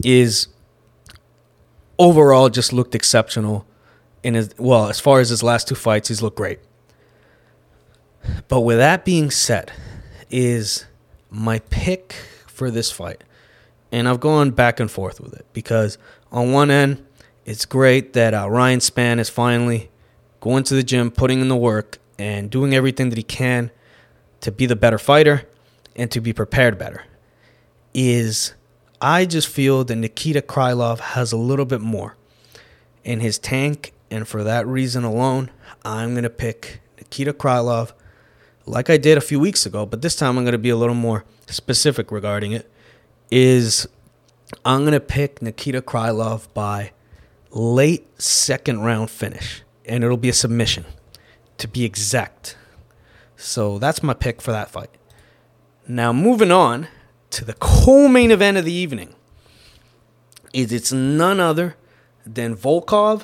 [0.08, 0.50] Is
[1.98, 3.65] overall just looked exceptional
[4.22, 6.60] in his well, as far as his last two fights, he's looked great.
[8.48, 9.72] But with that being said,
[10.30, 10.86] is
[11.30, 12.15] my pick
[12.48, 13.24] for this fight.
[13.91, 15.98] And I've gone back and forth with it because
[16.32, 17.06] on one end,
[17.46, 19.89] it's great that uh, Ryan Spann is finally
[20.41, 23.72] going to the gym, putting in the work, and doing everything that he can
[24.41, 25.48] to be the better fighter
[25.96, 27.04] and to be prepared better.
[27.94, 28.54] Is
[29.06, 32.18] I just feel that Nikita Krylov has a little bit more
[33.04, 35.52] in his tank, and for that reason alone,
[35.86, 37.94] I'm going to pick Nikita Krylov
[38.65, 40.76] like I did a few weeks ago, but this time I'm going to be a
[40.76, 42.68] little more specific regarding it.
[43.30, 43.88] Is
[44.65, 46.91] I'm going to pick Nikita Krylov by
[47.52, 50.84] late second round finish, and it'll be a submission
[51.60, 52.58] to be exact.
[53.38, 54.89] So that's my pick for that fight.
[55.88, 56.88] Now, moving on
[57.36, 59.13] to the co main event of the evening,
[60.54, 61.76] is it's none other
[62.26, 63.24] than Volkov.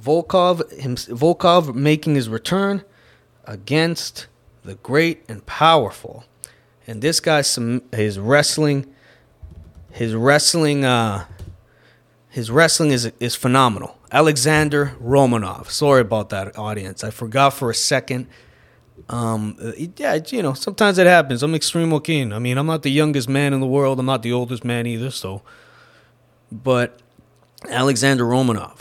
[0.00, 2.84] Volkov, him, Volkov making his return
[3.44, 4.26] against
[4.64, 6.24] the great and powerful.
[6.88, 8.92] And this guy, some his wrestling,
[9.92, 11.26] his wrestling, uh,
[12.30, 13.96] his wrestling is is phenomenal.
[14.10, 15.70] Alexander Romanov.
[15.70, 17.04] Sorry about that, audience.
[17.04, 18.26] I forgot for a second.
[19.08, 19.56] Um,
[19.96, 21.42] yeah, you know, sometimes it happens.
[21.42, 22.32] I'm extreme keen.
[22.32, 23.98] I mean, I'm not the youngest man in the world.
[23.98, 25.10] I'm not the oldest man either.
[25.10, 25.42] So,
[26.50, 27.00] but
[27.68, 28.78] Alexander Romanov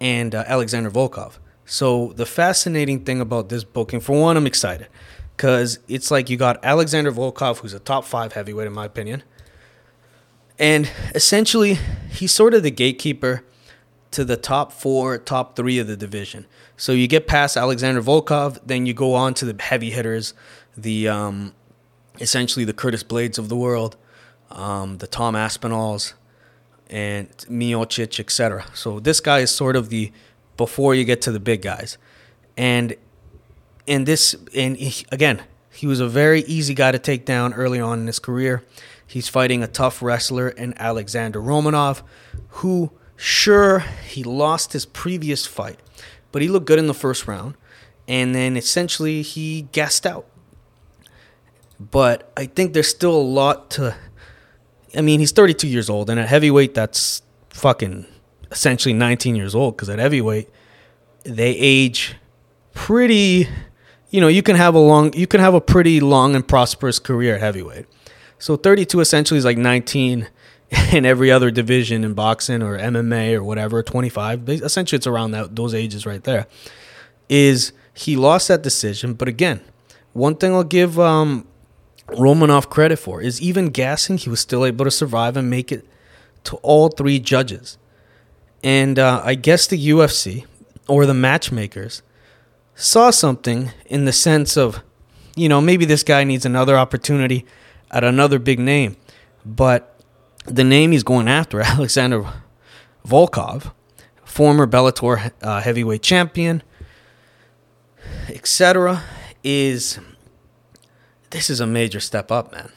[0.00, 1.38] and uh, Alexander Volkov.
[1.64, 4.88] So the fascinating thing about this booking, for one, I'm excited
[5.36, 9.22] because it's like you got Alexander Volkov, who's a top five heavyweight in my opinion,
[10.58, 11.78] and essentially
[12.10, 13.44] he's sort of the gatekeeper
[14.10, 16.46] to the top four, top three of the division.
[16.78, 20.32] So you get past Alexander Volkov, then you go on to the heavy hitters,
[20.76, 21.52] the um,
[22.20, 23.96] essentially the Curtis Blaydes of the world,
[24.50, 26.14] um, the Tom Aspinalls,
[26.88, 28.64] and Miocic, etc.
[28.74, 30.12] So this guy is sort of the
[30.56, 31.98] before you get to the big guys.
[32.56, 32.94] And
[33.86, 37.80] in this, and he, again, he was a very easy guy to take down early
[37.80, 38.62] on in his career.
[39.04, 42.02] He's fighting a tough wrestler in Alexander Romanov,
[42.48, 45.80] who, sure, he lost his previous fight,
[46.32, 47.54] but he looked good in the first round.
[48.06, 50.26] And then essentially he gassed out.
[51.78, 53.94] But I think there's still a lot to.
[54.96, 58.06] I mean, he's 32 years old, and at heavyweight, that's fucking
[58.50, 60.48] essentially 19 years old because at heavyweight
[61.24, 62.16] they age
[62.72, 63.48] pretty
[64.10, 66.98] you know you can have a long you can have a pretty long and prosperous
[66.98, 67.86] career at heavyweight
[68.38, 70.28] so 32 essentially is like 19
[70.92, 75.56] in every other division in boxing or MMA or whatever 25 essentially it's around that
[75.56, 76.46] those ages right there
[77.28, 79.60] is he lost that decision but again
[80.12, 81.46] one thing I'll give um,
[82.08, 85.86] Romanov credit for is even gassing he was still able to survive and make it
[86.44, 87.78] to all three judges
[88.62, 90.44] and uh, I guess the UFC
[90.88, 92.02] or the matchmakers
[92.74, 94.82] saw something in the sense of,
[95.36, 97.44] you know, maybe this guy needs another opportunity
[97.90, 98.96] at another big name.
[99.44, 99.97] But
[100.48, 102.24] the name he's going after, Alexander
[103.06, 103.72] Volkov,
[104.24, 106.62] former Bellator uh, heavyweight champion,
[108.28, 109.02] etc.,
[109.44, 109.98] is
[111.30, 112.70] this is a major step up, man.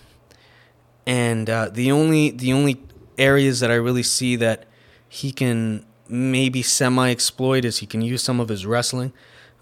[1.06, 2.82] And uh, the only the only
[3.18, 4.66] areas that I really see that
[5.10, 9.14] he can maybe semi exploit is he can use some of his wrestling.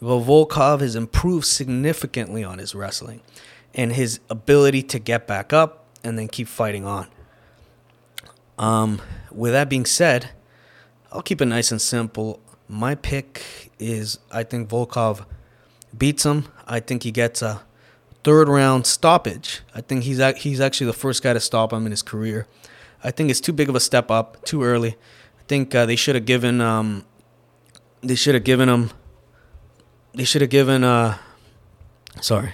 [0.02, 3.22] But Volkov has improved significantly on his wrestling
[3.74, 7.08] and his ability to get back up and then keep fighting on.
[8.60, 10.30] Um, with that being said,
[11.12, 12.40] I'll keep it nice and simple.
[12.68, 15.26] My pick is I think Volkov
[15.98, 16.46] beats him.
[16.68, 17.64] I think he gets a
[18.24, 19.62] third round stoppage.
[19.74, 22.46] I think he's he's actually the first guy to stop him in his career.
[23.04, 24.98] I think it's too big of a step up, too early
[25.40, 27.06] I think uh, they should have given um,
[28.02, 28.92] they should have given him
[30.14, 31.18] they should have given uh,
[32.22, 32.52] sorry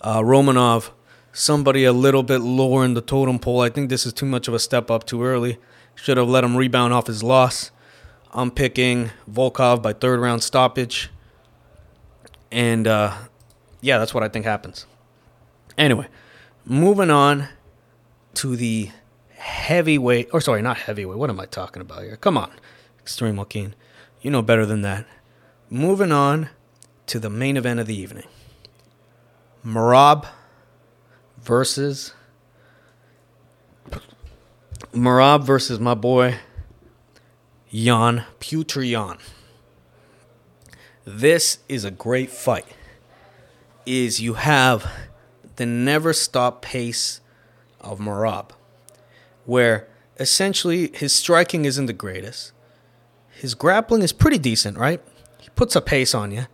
[0.00, 0.90] uh, Romanov
[1.36, 3.60] somebody a little bit lower in the totem pole.
[3.60, 5.58] I think this is too much of a step up too early.
[5.94, 7.70] Should have let him rebound off his loss.
[8.32, 11.10] I'm picking Volkov by third round stoppage.
[12.50, 13.14] And uh,
[13.80, 14.86] yeah, that's what I think happens.
[15.76, 16.08] Anyway,
[16.64, 17.48] moving on
[18.34, 18.90] to the
[19.36, 21.18] heavyweight, or sorry, not heavyweight.
[21.18, 22.16] What am I talking about here?
[22.16, 22.50] Come on,
[23.00, 23.74] Extreme Joaquin.
[24.22, 25.06] You know better than that.
[25.68, 26.48] Moving on
[27.06, 28.26] to the main event of the evening
[29.64, 30.26] Merab
[31.46, 32.12] versus.
[34.92, 36.36] Merab versus my boy
[37.72, 39.18] Jan Petr Yan.
[41.04, 42.66] This is a great fight.
[43.84, 44.90] Is you have
[45.54, 47.20] the never stop pace
[47.80, 48.50] of Merab,
[49.44, 52.52] where essentially his striking isn't the greatest.
[53.30, 55.00] His grappling is pretty decent, right?
[55.38, 56.46] He puts a pace on you.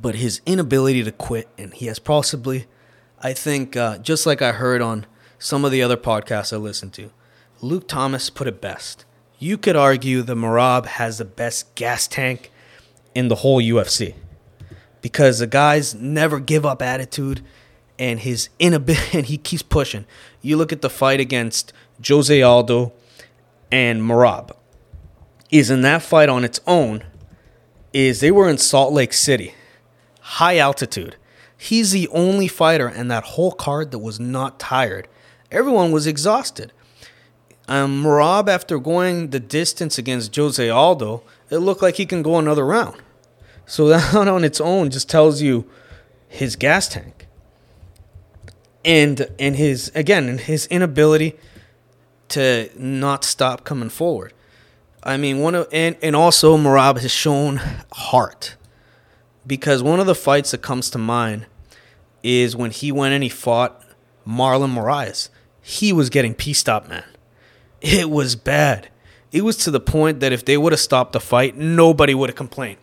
[0.00, 2.66] But his inability to quit, and he has possibly,
[3.22, 5.06] I think, uh, just like I heard on
[5.38, 7.10] some of the other podcasts I listened to,
[7.60, 9.04] Luke Thomas put it best.
[9.38, 12.50] You could argue the Merab has the best gas tank
[13.14, 14.14] in the whole UFC
[15.00, 17.42] because the guy's never give up attitude
[17.98, 20.06] and his inability and he keeps pushing.
[20.40, 21.72] You look at the fight against
[22.06, 22.92] Jose Aldo
[23.72, 24.52] and Merab.
[25.50, 27.04] Is in that fight on its own
[27.92, 29.54] is they were in Salt Lake City,
[30.20, 31.16] high altitude.
[31.60, 35.08] He's the only fighter in that whole card that was not tired.
[35.50, 36.72] Everyone was exhausted.
[37.66, 42.38] Um, Merab, after going the distance against Jose Aldo, it looked like he can go
[42.38, 43.02] another round.
[43.66, 45.68] So that on its own just tells you
[46.28, 47.26] his gas tank.
[48.84, 51.34] And and his again his inability
[52.28, 54.32] to not stop coming forward.
[55.02, 57.60] I mean one of and, and also Merab has shown
[57.92, 58.56] heart.
[59.48, 61.46] Because one of the fights that comes to mind
[62.22, 63.82] is when he went and he fought
[64.26, 65.30] Marlon Moraes.
[65.60, 67.04] He was getting pieced up, man.
[67.80, 68.88] It was bad.
[69.32, 72.28] It was to the point that if they would have stopped the fight, nobody would
[72.28, 72.78] have complained.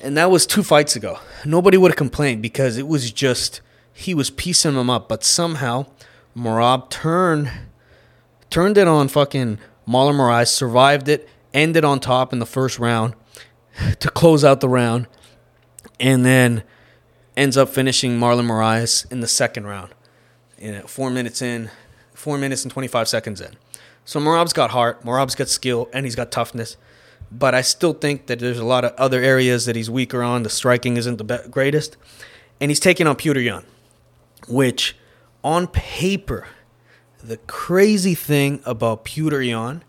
[0.00, 1.18] And that was two fights ago.
[1.44, 3.60] Nobody would have complained because it was just
[3.92, 5.08] he was piecing them up.
[5.08, 5.86] But somehow
[6.36, 7.50] Merab turned
[8.50, 13.14] turned it on fucking Marlon Moraes, survived it, ended on top in the first round
[14.00, 15.06] to close out the round,
[16.02, 16.64] and then
[17.36, 19.94] ends up finishing Marlon Moraes in the second round.
[20.58, 21.70] You know, four minutes in,
[22.12, 23.54] four minutes and 25 seconds in.
[24.04, 26.76] So Merab's got heart, Merab's got skill, and he's got toughness.
[27.30, 30.42] But I still think that there's a lot of other areas that he's weaker on.
[30.42, 31.96] The striking isn't the greatest.
[32.60, 33.64] And he's taking on Petr Yan,
[34.48, 34.96] which
[35.42, 36.48] on paper,
[37.22, 39.84] the crazy thing about Yan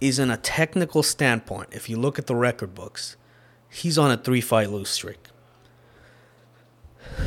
[0.00, 3.16] is in a technical standpoint, if you look at the record books,
[3.70, 5.18] he's on a three fight lose streak.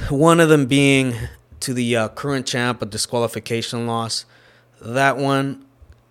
[0.10, 1.16] One of them being
[1.62, 4.26] to the uh, current champ, a disqualification loss.
[4.82, 5.66] That one,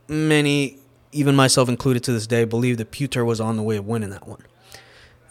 [0.08, 0.78] many,
[1.12, 4.10] even myself included to this day, believe that Petr was on the way of winning
[4.10, 4.44] that one.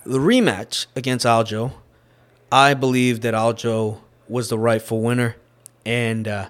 [0.05, 1.73] The rematch against Aljo,
[2.51, 5.35] I believe that Aljo was the rightful winner
[5.85, 6.49] and uh,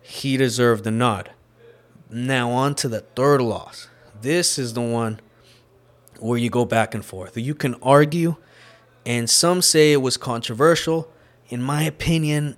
[0.00, 1.30] he deserved the nod.
[2.10, 3.88] Now, on to the third loss.
[4.20, 5.20] This is the one
[6.22, 7.36] where you go back and forth.
[7.36, 8.36] You can argue,
[9.04, 11.10] and some say it was controversial.
[11.48, 12.56] In my opinion,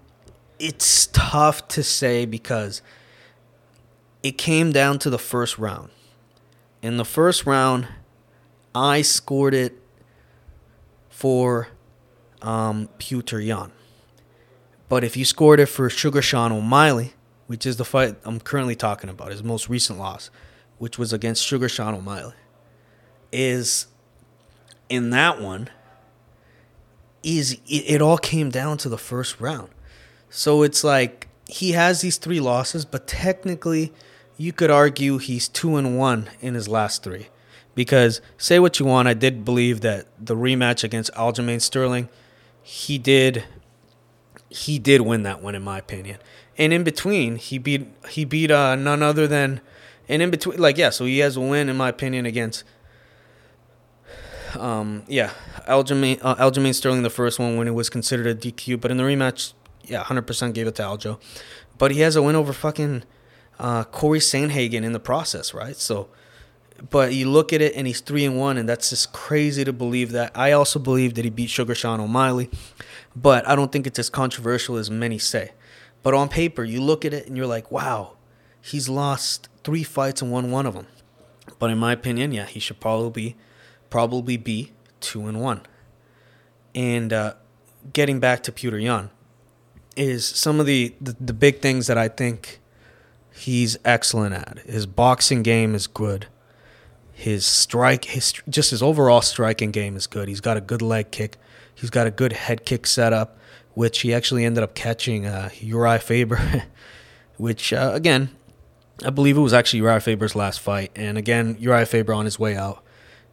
[0.58, 2.82] it's tough to say because
[4.22, 5.90] it came down to the first round.
[6.82, 7.88] In the first round,
[8.74, 9.80] I scored it
[11.08, 11.68] for
[12.42, 13.72] um, Yan.
[14.88, 17.14] But if you scored it for Sugar Sean O'Malley,
[17.46, 20.30] which is the fight I'm currently talking about, his most recent loss,
[20.78, 22.34] which was against Sugar Sean O'Malley,
[23.34, 23.86] is
[24.88, 25.68] in that one,
[27.22, 29.70] is it, all came down to the first round.
[30.30, 33.92] So it's like he has these three losses, but technically
[34.36, 37.28] you could argue he's two and one in his last three.
[37.74, 42.08] Because say what you want, I did believe that the rematch against Aljamain Sterling,
[42.62, 43.44] he did
[44.48, 46.18] he did win that one in my opinion.
[46.56, 49.60] And in between, he beat he beat uh, none other than
[50.08, 52.62] and in between like yeah, so he has a win in my opinion against
[54.56, 55.30] um yeah,
[55.68, 58.96] Aljamain uh, Aljamain Sterling the first one when it was considered a DQ, but in
[58.96, 59.52] the rematch,
[59.84, 61.20] yeah, 100% gave it to Aljo.
[61.78, 63.04] But he has a win over fucking
[63.58, 65.76] uh, Corey Sandhagen in the process, right?
[65.76, 66.08] So,
[66.90, 69.72] but you look at it and he's three and one, and that's just crazy to
[69.72, 70.32] believe that.
[70.36, 72.50] I also believe that he beat Sugar Sean O'Malley,
[73.14, 75.52] but I don't think it's as controversial as many say.
[76.02, 78.16] But on paper, you look at it and you're like, wow,
[78.60, 80.86] he's lost three fights and won one of them.
[81.58, 83.36] But in my opinion, yeah, he should probably
[83.94, 85.60] probably be two and one.
[86.74, 87.34] And uh,
[87.92, 89.10] getting back to Petr Yan,
[89.94, 92.58] is some of the, the the big things that I think
[93.32, 94.58] he's excellent at.
[94.66, 96.26] His boxing game is good.
[97.12, 100.26] His strike, his just his overall striking game is good.
[100.26, 101.36] He's got a good leg kick.
[101.72, 103.38] He's got a good head kick setup,
[103.74, 106.64] which he actually ended up catching uh, Uriah Faber,
[107.36, 108.30] which uh, again,
[109.06, 110.90] I believe it was actually Uriah Faber's last fight.
[110.96, 112.83] And again, Uriah Faber on his way out,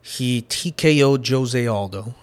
[0.02, 2.16] he TKO'd Jose Aldo,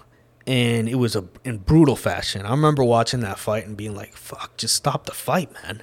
[0.47, 2.45] and it was a in brutal fashion.
[2.45, 5.83] I remember watching that fight and being like, "Fuck, just stop the fight, man."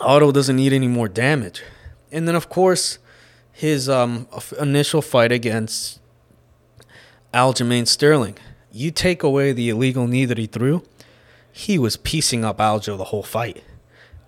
[0.00, 1.62] Aldo doesn't need any more damage.
[2.12, 2.98] And then, of course,
[3.52, 4.26] his um,
[4.58, 6.00] initial fight against
[7.34, 8.36] Aljamain Sterling.
[8.72, 10.82] You take away the illegal knee that he threw,
[11.52, 13.62] he was piecing up Aljo the whole fight.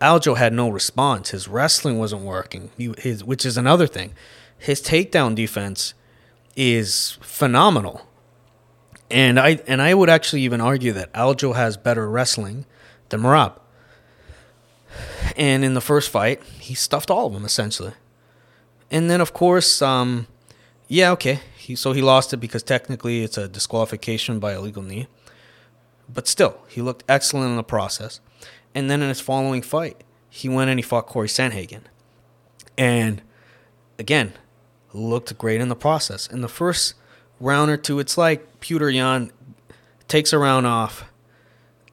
[0.01, 1.31] Aljo had no response.
[1.31, 4.13] His wrestling wasn't working, he, his, which is another thing.
[4.59, 5.95] His takedown defense
[6.57, 8.07] is phenomenal.
[9.11, 12.65] And I and I would actually even argue that Aljo has better wrestling
[13.11, 13.59] than Merab.
[15.37, 17.93] And in the first fight, he stuffed all of them essentially.
[18.91, 20.27] And then of course, um,
[20.89, 21.41] yeah, okay.
[21.57, 25.09] He so he lost it because technically it's a disqualification by illegal knee.
[26.13, 28.21] But still, he looked excellent in the process.
[28.75, 31.83] And then in his following fight, he went and he fought Corey Sandhagen.
[32.77, 33.23] And
[33.99, 34.33] again,
[34.93, 36.27] looked great in the process.
[36.27, 36.95] In the first
[37.41, 39.31] round or two, it's like Petr Yan
[40.09, 41.05] takes a round off,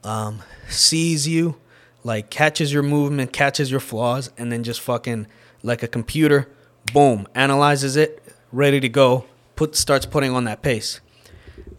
[0.03, 1.57] um, sees you,
[2.03, 5.27] like catches your movement, catches your flaws, and then just fucking
[5.63, 6.49] like a computer,
[6.93, 9.25] boom, analyzes it, ready to go,
[9.55, 11.01] put starts putting on that pace.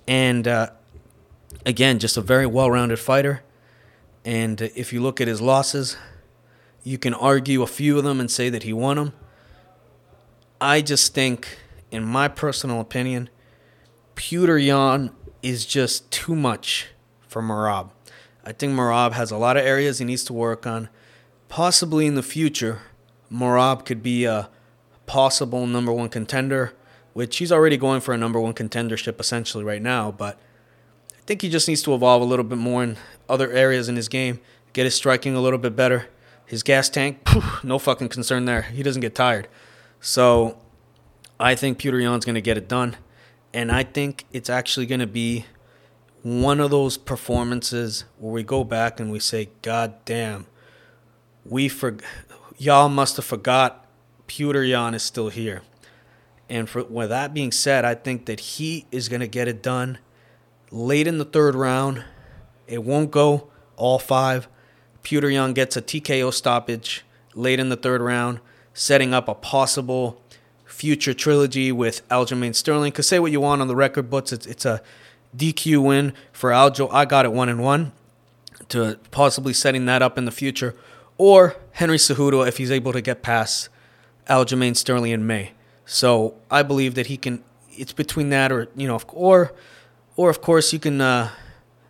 [0.06, 0.70] And uh,
[1.64, 3.42] again, just a very well-rounded fighter.
[4.24, 5.96] And if you look at his losses,
[6.82, 9.12] you can argue a few of them and say that he won them.
[10.60, 11.58] I just think,
[11.90, 13.30] in my personal opinion,
[14.14, 15.10] Petr Yan
[15.42, 16.88] is just too much
[17.26, 17.90] for Merab.
[18.44, 20.90] I think Merab has a lot of areas he needs to work on.
[21.48, 22.80] Possibly in the future,
[23.32, 24.50] Merab could be a
[25.06, 26.74] possible number one contender,
[27.14, 30.10] which he's already going for a number one contendership essentially right now.
[30.10, 30.38] But
[31.16, 32.98] I think he just needs to evolve a little bit more in
[33.28, 34.40] other areas in his game,
[34.74, 36.08] get his striking a little bit better.
[36.44, 37.26] His gas tank,
[37.64, 38.62] no fucking concern there.
[38.62, 39.48] He doesn't get tired.
[40.00, 40.58] So
[41.38, 42.96] I think Petr Yan's going to get it done.
[43.52, 45.44] And I think it's actually going to be
[46.22, 50.46] one of those performances where we go back and we say, God damn,
[51.44, 51.96] we for
[52.58, 53.86] y'all must have forgot
[54.28, 55.62] Petr Yan is still here.
[56.48, 59.98] And for with that being said, I think that he is gonna get it done
[60.70, 62.04] late in the third round.
[62.66, 64.46] It won't go all five.
[65.02, 68.40] Petr Yan gets a TKO stoppage late in the third round,
[68.74, 70.20] setting up a possible
[70.64, 72.92] future trilogy with Aljamain Sterling.
[72.92, 74.82] Cause say what you want on the record books, it's it's a
[75.36, 76.88] DQ win for Aljo.
[76.92, 77.92] I got it one and one
[78.68, 80.74] to possibly setting that up in the future.
[81.18, 83.68] Or Henry Cejudo if he's able to get past
[84.28, 85.52] Aljamain Sterling in May.
[85.84, 87.42] So I believe that he can.
[87.70, 89.52] It's between that, or you know, or
[90.16, 91.00] or of course you can.
[91.00, 91.30] Uh,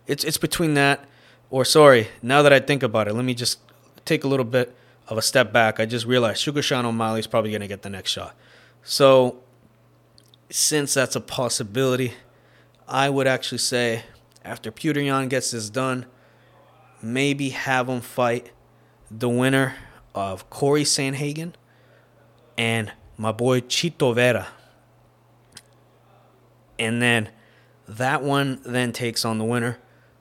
[0.07, 1.05] it's it's between that,
[1.49, 2.09] or sorry.
[2.21, 3.59] Now that I think about it, let me just
[4.03, 4.75] take a little bit
[5.11, 5.77] of a step back.
[5.81, 8.33] I just realized Sugar Sean O'Malley is probably going to get the next shot.
[8.81, 9.43] So
[10.49, 12.13] since that's a possibility,
[12.87, 14.05] I would actually say
[14.45, 16.05] after Petr Yan gets this done,
[17.01, 18.51] maybe have him fight
[19.11, 19.75] the winner
[20.15, 21.53] of Corey Sandhagen
[22.57, 24.47] and my boy Chito Vera.
[26.79, 27.29] And then
[27.85, 29.77] that one then takes on the winner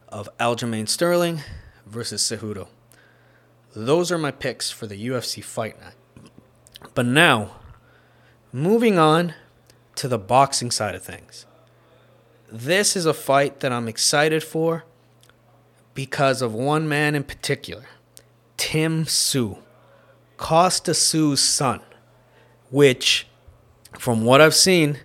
[0.09, 1.43] of Aljamain Sterling
[1.87, 2.67] versus Cejudo.
[3.75, 5.95] Those are my picks for the UFC fight night.
[6.95, 7.57] But now,
[8.53, 9.35] moving on
[9.97, 11.47] to the boxing side of things
[12.53, 14.85] this is a fight that I'm excited for
[15.95, 17.85] because of one man in particular,
[18.57, 19.59] Tim Tszyu,
[20.37, 21.81] Kostya Tszyu's son,
[22.71, 23.27] which,
[23.99, 24.99] from what I've seen,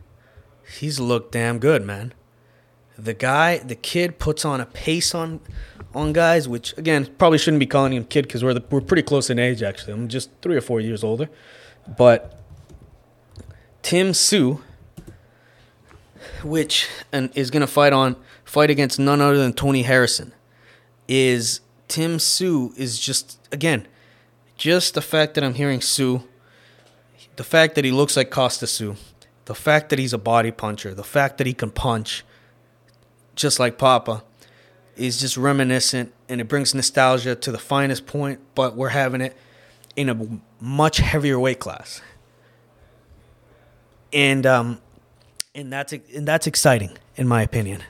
[0.79, 2.13] he's looked damn good, man.
[2.97, 5.41] The guy, the kid, puts on a pace on
[5.93, 9.03] on guys, which again probably shouldn't be calling him kid because we're the, we're pretty
[9.03, 9.63] close in age.
[9.63, 11.29] Actually, I'm just three or four years older,
[11.97, 12.39] but
[13.81, 14.61] Tim Tszyu
[16.43, 20.33] which and is to fight on fight against none other than Tony Harrison,
[21.07, 23.87] is Tim Tszyu is just again,
[24.57, 26.23] just the fact that I'm hearing Tszyu,
[27.35, 28.97] the fact that he looks like Kostya Tszyu,
[29.45, 32.23] the fact that he's a body puncher, the fact that he can punch,
[33.35, 34.23] just like Papa,
[34.95, 38.39] is just reminiscent and it brings nostalgia to the finest point.
[38.55, 39.35] But we're having it
[39.95, 42.01] in a much heavier weight class.
[44.13, 44.81] And um,
[45.53, 47.83] and that's and that's exciting in my opinion.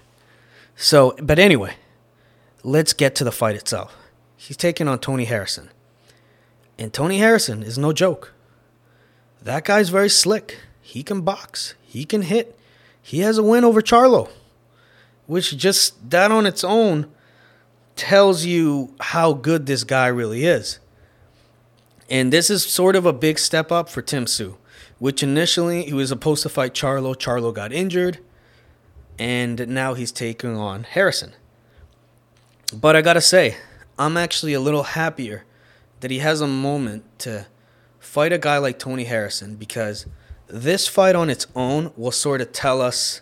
[0.75, 1.75] So, but anyway,
[2.63, 3.95] let's get to the fight itself.
[4.35, 5.69] He's taking on Tony Harrison.
[6.77, 8.33] And Tony Harrison is no joke.
[9.41, 10.59] That guy's very slick.
[10.81, 12.57] He can box, he can hit.
[13.01, 14.29] He has a win over Charlo,
[15.27, 17.07] which just that on its own
[17.95, 20.79] tells you how good this guy really is.
[22.09, 24.57] And this is sort of a big step up for Tim Tszyu,
[24.99, 27.15] which initially he was supposed to fight Charlo.
[27.15, 28.19] Charlo got injured,
[29.17, 31.33] and now he's taking on Harrison.
[32.73, 33.57] But I gotta say,
[33.97, 35.45] I'm actually a little happier
[36.01, 37.47] that he has a moment to
[37.99, 40.05] fight a guy like Tony Harrison because
[40.47, 43.21] this fight on its own will sort of tell us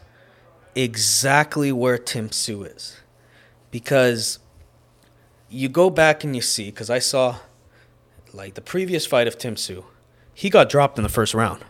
[0.76, 2.98] exactly where Tim Tszyu is.
[3.72, 4.40] Because
[5.50, 7.38] you go back and you see, because I saw
[8.34, 9.84] like the previous fight of Tim Tszyu,
[10.34, 11.64] he got dropped in the first round.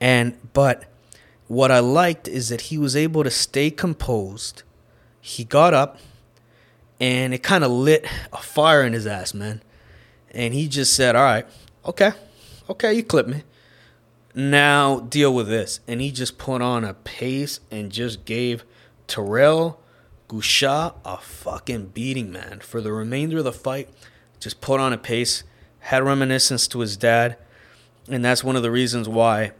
[0.00, 0.84] And but
[1.46, 4.62] what I liked is that he was able to stay composed.
[5.20, 5.98] He got up
[7.00, 9.62] and it kind of lit a fire in his ass, man.
[10.32, 11.46] And he just said, All right,
[11.84, 12.12] okay,
[12.68, 13.42] okay, you clip me.
[14.34, 15.80] Now deal with this.
[15.88, 18.64] And he just put on a pace and just gave
[19.06, 19.80] Terrell
[20.28, 22.60] Gausha a fucking beating, man.
[22.60, 23.88] For the remainder of the fight,
[24.38, 25.42] just put on a pace,
[25.80, 27.36] had reminiscence to his dad.
[28.08, 29.52] And that's one of the reasons why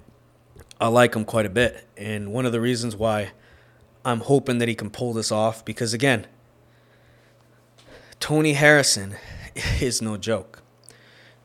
[0.81, 1.87] I like him quite a bit.
[1.97, 3.33] And one of the reasons why
[4.05, 5.65] I'm hoping that he can pull this off.
[5.65, 6.27] Because again,
[8.21, 9.17] Tony Harrison
[9.81, 10.63] is no joke.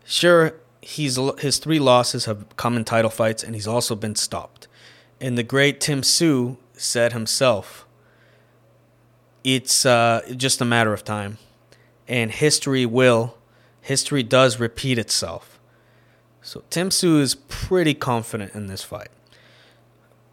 [0.03, 0.53] Sure,
[0.85, 4.67] he's his three losses have come in title fights, and he's also been stopped.
[5.19, 7.87] And the great Tim Tszyu said himself,
[9.43, 11.39] "It's uh, just a matter of time,
[12.07, 13.37] and history will,
[13.81, 15.59] history does repeat itself."
[16.43, 19.09] So Tim Tszyu is pretty confident in this fight.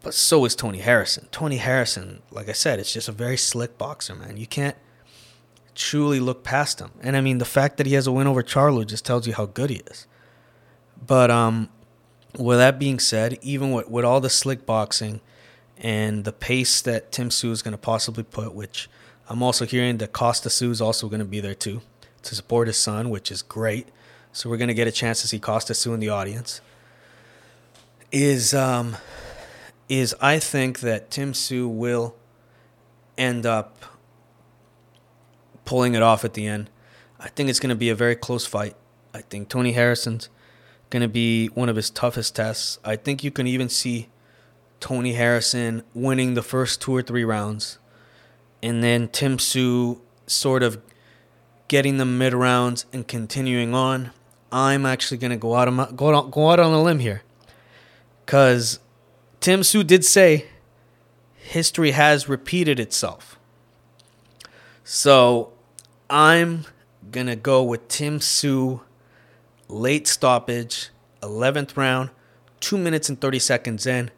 [0.03, 1.29] But so is Tony Harrison.
[1.31, 4.37] Tony Harrison, like I said, it's just a very slick boxer, man.
[4.37, 4.75] You can't
[5.73, 6.91] truly look past him.
[7.01, 9.33] And I mean, the fact that he has a win over Charlo just tells you
[9.33, 10.05] how good he is.
[11.05, 11.69] But um,
[12.37, 15.21] with that being said, even with, with all the slick boxing
[15.77, 18.89] and the pace that Tim Tszyu is going to possibly put, which
[19.29, 21.81] I'm also hearing that Kostya Tszyu is also going to be there too
[22.23, 23.87] to support his son, which is great.
[24.31, 26.61] So we're going to get a chance to see Kostya Tszyu in the audience.
[28.11, 28.97] Is um,
[29.89, 32.15] is I think that Tim Tszyu will
[33.17, 33.83] end up
[35.65, 36.69] pulling it off at the end.
[37.19, 38.75] I think it's going to be a very close fight.
[39.13, 40.29] I think Tony Harrison's
[40.93, 42.77] going to be one of his toughest tests.
[42.85, 44.09] I think you can even see
[44.79, 47.79] Tony Harrison winning the first two or three rounds,
[48.61, 50.79] and then Tim Tszyu sort of
[51.67, 54.11] getting the mid rounds and continuing on.
[54.51, 56.99] I'm actually going to go out on my, go out, go out on a limb
[56.99, 57.23] here,
[58.23, 58.77] because
[59.39, 60.45] Tim Tszyu did say
[61.35, 63.39] history has repeated itself.
[64.83, 65.53] So
[66.07, 66.65] I'm
[67.11, 68.81] to go with Tim Tszyu,
[69.73, 70.89] late stoppage,
[71.21, 72.11] 11th round,
[72.59, 74.11] 2 minutes and 30 seconds in.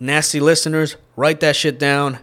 [0.00, 2.18] Nasty listeners, write that shit down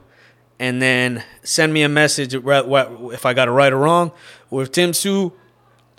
[0.60, 4.12] and then send me a message if I got it right or wrong.
[4.50, 5.34] Or if Tim Tszyu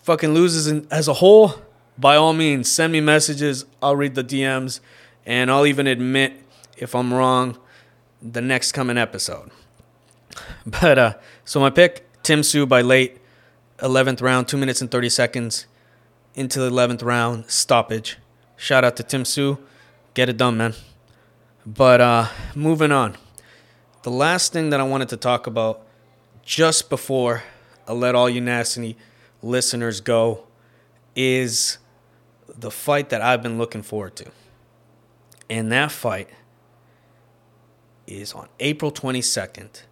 [0.03, 1.55] fucking loses as a whole,
[1.99, 3.65] by all means, send me messages.
[3.83, 4.81] I'll read the DMs
[5.25, 6.43] and I'll even admit
[6.77, 7.59] if I'm wrong
[8.21, 9.51] the next coming episode.
[10.67, 11.15] But uh,
[11.45, 13.19] so my pick Tim Tszyu by late
[13.79, 15.67] 11th round, 2 minutes and 30 seconds
[16.37, 18.19] into the 11th round, stoppage.
[18.57, 19.59] Shout out to Tim Tszyu.
[20.15, 20.75] Get it done, man.
[21.67, 23.17] But uh, moving on.
[24.05, 25.85] The last thing that I wanted to talk about
[26.45, 27.43] just before
[27.89, 28.97] I let all you nasty
[29.43, 30.45] listeners go
[31.17, 31.79] is
[32.47, 34.31] the fight that I've been looking forward to.
[35.51, 36.29] And that fight
[38.07, 39.83] is on April 22nd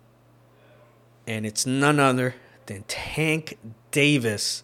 [1.27, 2.35] and it's none other
[2.67, 3.59] than Tank
[3.91, 4.63] Davis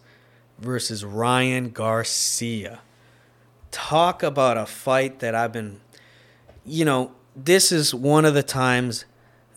[0.61, 2.81] versus Ryan Garcia.
[3.71, 5.81] Talk about a fight that I've been,
[6.65, 9.05] you know, this is one of the times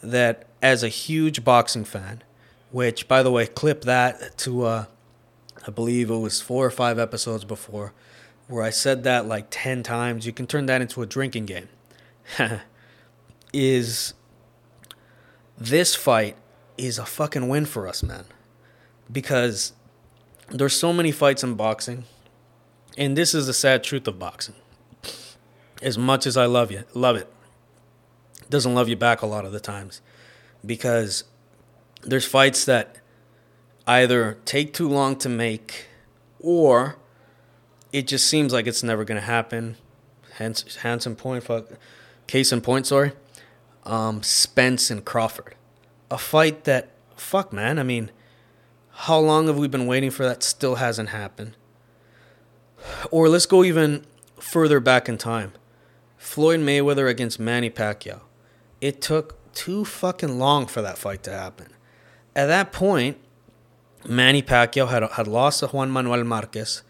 [0.02, 2.22] that, as a huge boxing fan,
[2.70, 4.84] which, by the way, clip that to, uh,
[5.66, 7.92] I believe it was four or five episodes before,
[8.48, 10.26] where I said that like 10 times.
[10.26, 11.68] You can turn that into a drinking game.
[13.52, 14.14] is
[15.56, 16.36] this fight
[16.76, 18.24] is a fucking win for us, man.
[19.10, 19.72] Because
[20.50, 22.04] there's so many fights in boxing,
[22.96, 24.54] and this is the sad truth of boxing.
[25.82, 27.30] As much as I love you, love it,
[28.48, 30.00] doesn't love you back a lot of the times,
[30.64, 31.24] because
[32.02, 32.96] there's fights that
[33.86, 35.86] either take too long to make,
[36.40, 36.96] or
[37.92, 39.76] it just seems like it's never gonna happen.
[40.32, 41.66] Hence, Hanson point, fuck,
[42.26, 43.12] case in point, sorry.
[43.84, 45.54] Um, Spence and Crawford
[46.14, 47.78] a fight that fuck, man.
[47.78, 48.10] I mean,
[48.96, 50.42] how long have we been waiting for that?
[50.42, 51.56] Still hasn't happened.
[53.10, 54.04] Or let's go even
[54.38, 55.52] further back in time.
[56.16, 58.20] Floyd Mayweather against Manny Pacquiao.
[58.80, 61.68] It took too fucking long for that fight to happen.
[62.36, 63.18] At that point,
[64.06, 66.82] Manny Pacquiao had, had lost to Juan Manuel Marquez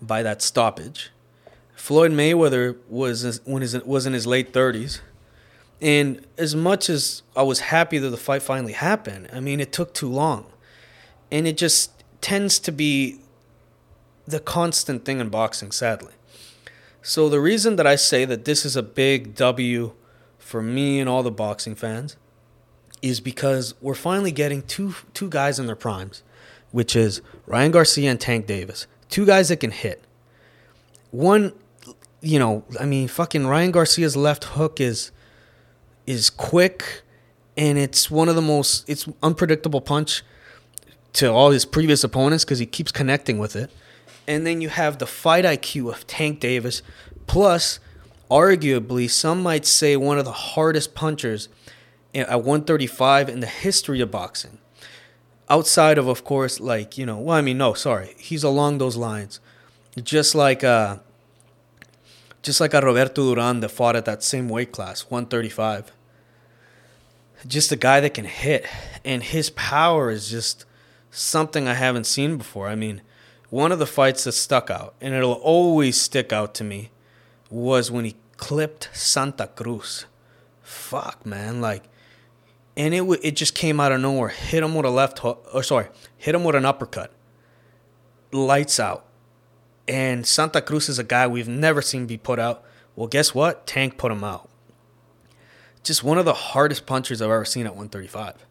[0.00, 1.10] by that stoppage.
[1.74, 5.00] Floyd Mayweather was when his, was in his late 30s.
[5.80, 9.72] And as much as I was happy that the fight finally happened, I mean, it
[9.72, 10.51] took too long.
[11.32, 13.18] And it just tends to be
[14.26, 16.12] the constant thing in boxing, sadly.
[17.02, 19.92] So the reason that I say that this is a big W
[20.38, 22.16] for me and all the boxing fans
[23.00, 26.22] is because we're finally getting two two guys in their primes,
[26.70, 28.86] which is Ryan Garcia and Tank Davis.
[29.10, 30.04] Two guys that can hit.
[31.10, 31.52] One
[32.20, 35.10] you know, I mean fucking Ryan Garcia's left hook is
[36.06, 37.02] is quick
[37.56, 40.22] and it's one of the most it's unpredictable punch
[41.14, 43.70] to all his previous opponents because he keeps connecting with it.
[44.26, 46.82] And then you have the fight IQ of Tank Davis,
[47.26, 47.80] plus,
[48.30, 51.48] arguably, some might say one of the hardest punchers
[52.14, 54.58] at 135 in the history of boxing.
[55.50, 58.14] Outside of, of course, like, you know, well, I mean, no, sorry.
[58.16, 59.40] He's along those lines.
[60.02, 60.98] Just like, uh,
[62.42, 65.92] just like a Roberto Duran that fought at that same weight class, 135.
[67.46, 68.66] Just a guy that can hit.
[69.04, 70.64] And his power is just
[71.12, 72.66] something I haven't seen before.
[72.66, 73.02] I mean,
[73.50, 76.90] one of the fights that stuck out, and it'll always stick out to me,
[77.50, 80.06] was when he clipped Santa Cruz.
[80.62, 81.84] Fuck, man, like,
[82.76, 84.30] and it it just came out of nowhere.
[84.30, 87.12] Hit him with a left hook, or sorry, hit him with an uppercut.
[88.32, 89.04] Lights out.
[89.86, 92.64] And Santa Cruz is a guy we've never seen be put out.
[92.96, 93.66] Well, guess what?
[93.66, 94.48] Tank put him out.
[95.82, 98.46] Just one of the hardest punchers I've ever seen at 135.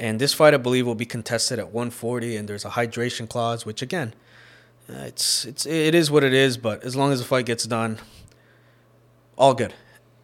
[0.00, 3.66] And this fight, I believe, will be contested at 140, and there's a hydration clause,
[3.66, 4.14] which again,
[4.88, 6.56] uh, it's it's it is what it is.
[6.56, 7.98] But as long as the fight gets done,
[9.36, 9.74] all good.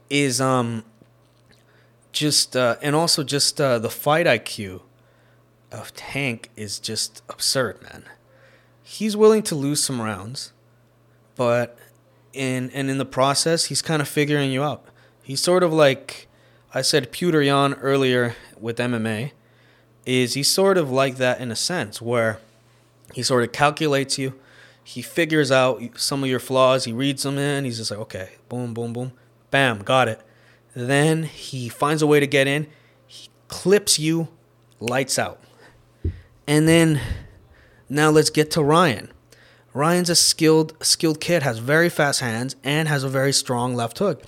[0.09, 0.85] Is um
[2.11, 4.81] just uh, and also just uh, the fight IQ
[5.71, 8.05] of Tank is just absurd, man.
[8.83, 10.55] He's willing to lose some rounds,
[11.35, 11.79] but
[12.33, 14.87] in and in the process, he's kind of figuring you out.
[15.23, 16.29] He's sort of like
[16.73, 19.33] I said Petr Yan earlier with MMA.
[20.07, 22.39] Is he's sort of like that in a sense where
[23.13, 24.35] he sort of calculates you
[24.87, 26.85] he figures out some of your flaws.
[26.85, 27.65] He reads them in.
[27.65, 29.11] He's just like, okay, boom, boom, boom,
[29.51, 30.21] bam, got it.
[30.75, 32.69] Then he finds a way to get in.
[33.05, 34.29] He clips you,
[34.79, 35.41] lights out.
[36.47, 37.01] And then
[37.89, 39.11] now let's get to Ryan.
[39.75, 43.99] Ryan's a skilled skilled kid, has very fast hands, and has a very strong left
[43.99, 44.23] hook.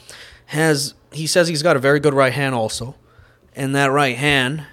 [0.46, 2.96] Has he says he's got a very good right hand also,
[3.54, 4.66] and that right hand,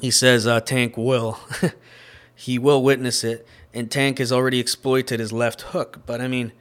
[0.00, 1.38] he says uh, Tank will,
[2.34, 6.00] he will witness it and Tank has already exploited his left hook.
[6.06, 6.52] But I mean,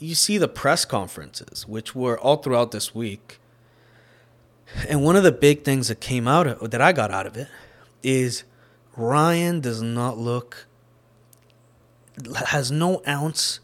[0.00, 3.38] you see the press conferences, which were all throughout this week.
[4.88, 7.36] And one of the big things that came out of that I got out of
[7.36, 7.46] it
[8.02, 8.42] is
[8.96, 10.66] Ryan does not look
[12.46, 13.60] has no ounce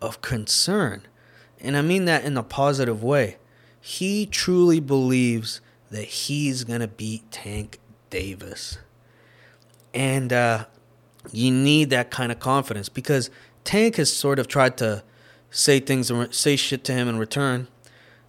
[0.00, 1.02] of concern.
[1.60, 3.36] And I mean that in a positive way.
[3.80, 5.60] He truly believes
[5.92, 7.78] that he's going to beat Tank
[8.12, 8.78] Davis.
[9.94, 10.66] And uh,
[11.32, 13.30] you need that kind of confidence because
[13.64, 15.02] Tank has sort of tried to
[15.50, 17.68] say things and say shit to him in return,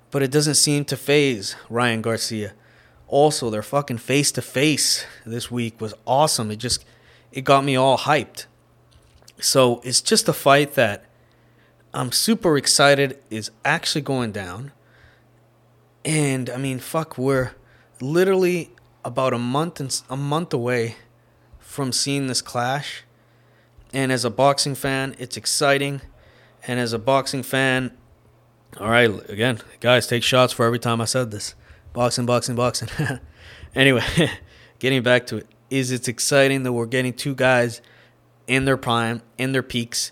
[0.09, 2.53] but it doesn't seem to faze Ryan Garcia.
[3.07, 6.49] Also, their fucking face to face this week was awesome.
[6.49, 6.83] It just
[7.31, 8.45] it got me all hyped.
[9.39, 11.05] So it's just a fight that
[11.93, 14.71] I'm super excited is actually going down.
[16.05, 17.51] And I mean, fuck, we're
[18.01, 18.72] literally
[19.05, 20.95] about a month and a month away
[21.59, 23.03] from seeing this clash.
[23.93, 26.01] And as a boxing fan, it's exciting.
[26.67, 27.91] And as a boxing fan,
[28.79, 31.53] all right, again, guys, take shots for every time I said this.
[31.93, 32.89] Boxing, boxing, boxing.
[33.75, 34.03] anyway,
[34.79, 37.81] getting back to it, is it's exciting that we're getting two guys
[38.47, 40.11] in their prime, in their peaks,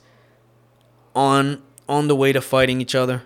[1.15, 3.23] on on the way to fighting each other.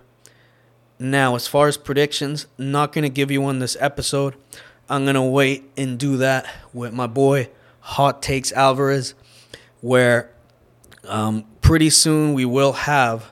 [0.97, 4.36] Now, as far as predictions, not gonna give you one this episode.
[4.90, 9.16] I'm gonna wait and do that with my boy Hot Takes Alvarez,
[9.82, 10.32] where
[11.08, 13.32] um, pretty soon we will have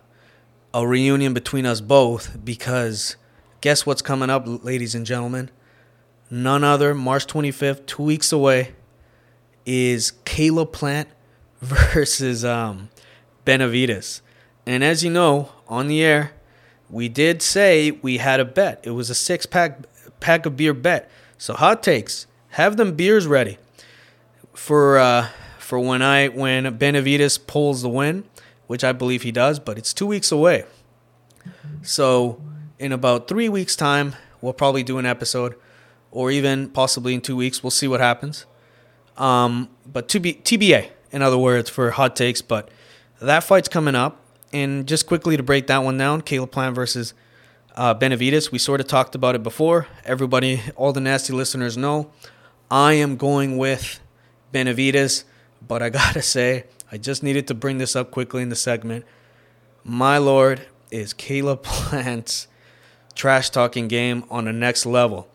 [0.73, 3.15] a reunion between us both because
[3.61, 5.51] guess what's coming up, ladies and gentlemen?
[6.31, 8.73] None other, March 25th, two weeks away,
[9.65, 11.09] is Caleb Plant
[11.61, 12.89] versus um,
[13.45, 14.21] Benavidez.
[14.65, 16.31] And as you know, on the air,
[16.89, 18.81] we did say we had a bet.
[18.83, 19.79] It was a six pack
[20.19, 21.09] pack of beer bet.
[21.43, 23.57] So hot takes, have them beers ready
[24.53, 25.27] for uh,
[25.59, 28.23] for when I when Benavidez pulls the win,
[28.67, 30.63] which I believe he does, but it's two weeks away.
[31.81, 32.41] So
[32.79, 35.55] in about three weeks' time, we'll probably do an episode,
[36.11, 37.61] or even possibly in two weeks.
[37.61, 38.45] We'll see what happens.
[39.17, 42.41] Um, but to be TBA, in other words, for hot takes.
[42.41, 42.69] But
[43.21, 44.21] that fight's coming up,
[44.53, 47.13] and just quickly to break that one down, Caleb Plant versus
[47.75, 48.51] uh, Benavidez.
[48.51, 49.87] We sort of talked about it before.
[50.05, 52.11] Everybody, all the nasty listeners know,
[52.69, 53.99] I am going with
[54.53, 55.23] Benavidez.
[55.65, 59.05] But I gotta say, I just needed to bring this up quickly in the segment.
[59.83, 62.47] My lord is Caleb Plant's
[63.15, 65.27] trash talking game on the next level.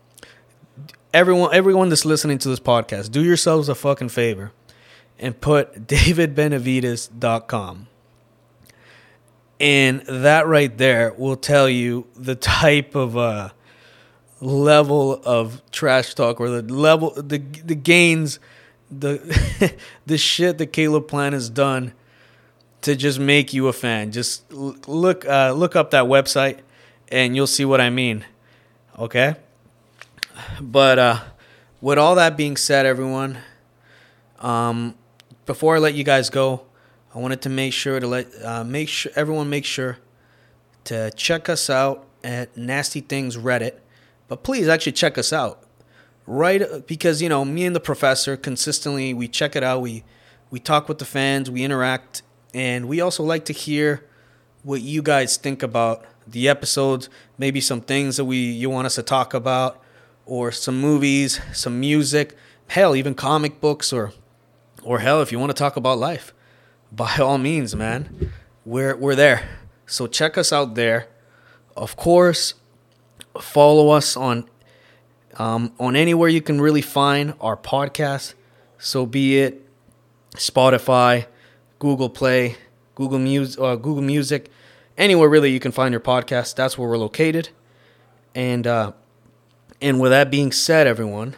[1.13, 4.51] Everyone, everyone that's listening to this podcast, do yourselves a fucking favor
[5.17, 7.87] and put davidbenavides.com.
[9.59, 13.49] And that right there will tell you the type of uh,
[14.39, 18.39] level of trash talk or the level, the the gains,
[18.89, 21.93] the the shit that Caleb Plant has done
[22.81, 24.11] to just make you a fan.
[24.11, 26.59] Just look uh, look up that website,
[27.09, 28.25] and you'll see what I mean.
[28.97, 29.35] Okay.
[30.61, 31.19] But uh,
[31.81, 33.39] with all that being said, everyone,
[34.39, 34.95] um,
[35.45, 36.61] before I let you guys go,
[37.13, 39.97] I wanted to make sure to let uh, make sure everyone make sure
[40.85, 43.79] to check us out at Nasty Things Reddit.
[44.27, 45.63] But please actually check us out,
[46.27, 46.85] right?
[46.85, 49.81] Because you know me and the professor consistently we check it out.
[49.81, 50.03] We
[50.51, 52.21] we talk with the fans, we interact,
[52.53, 54.05] and we also like to hear
[54.61, 57.09] what you guys think about the episodes.
[57.39, 59.81] Maybe some things that we you want us to talk about,
[60.27, 62.35] or some movies, some music,
[62.67, 64.11] hell, even comic books, or
[64.83, 66.35] or hell, if you want to talk about life
[66.91, 68.31] by all means, man,
[68.65, 69.47] we're we're there.
[69.85, 71.07] So check us out there.
[71.75, 72.55] Of course,
[73.39, 74.49] follow us on
[75.37, 78.33] um, on anywhere you can really find our podcast.
[78.77, 79.65] So be it
[80.35, 81.25] Spotify,
[81.79, 82.57] Google Play,
[82.95, 84.51] Google Music, uh, Google Music,
[84.97, 86.55] anywhere really you can find your podcast.
[86.55, 87.49] That's where we're located.
[88.35, 88.91] And uh,
[89.81, 91.35] and with that being said, everyone,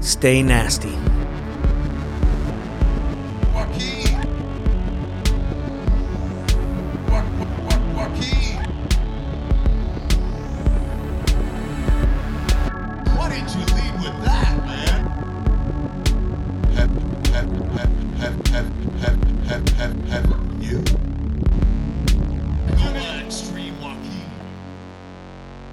[0.00, 1.13] stay nasty.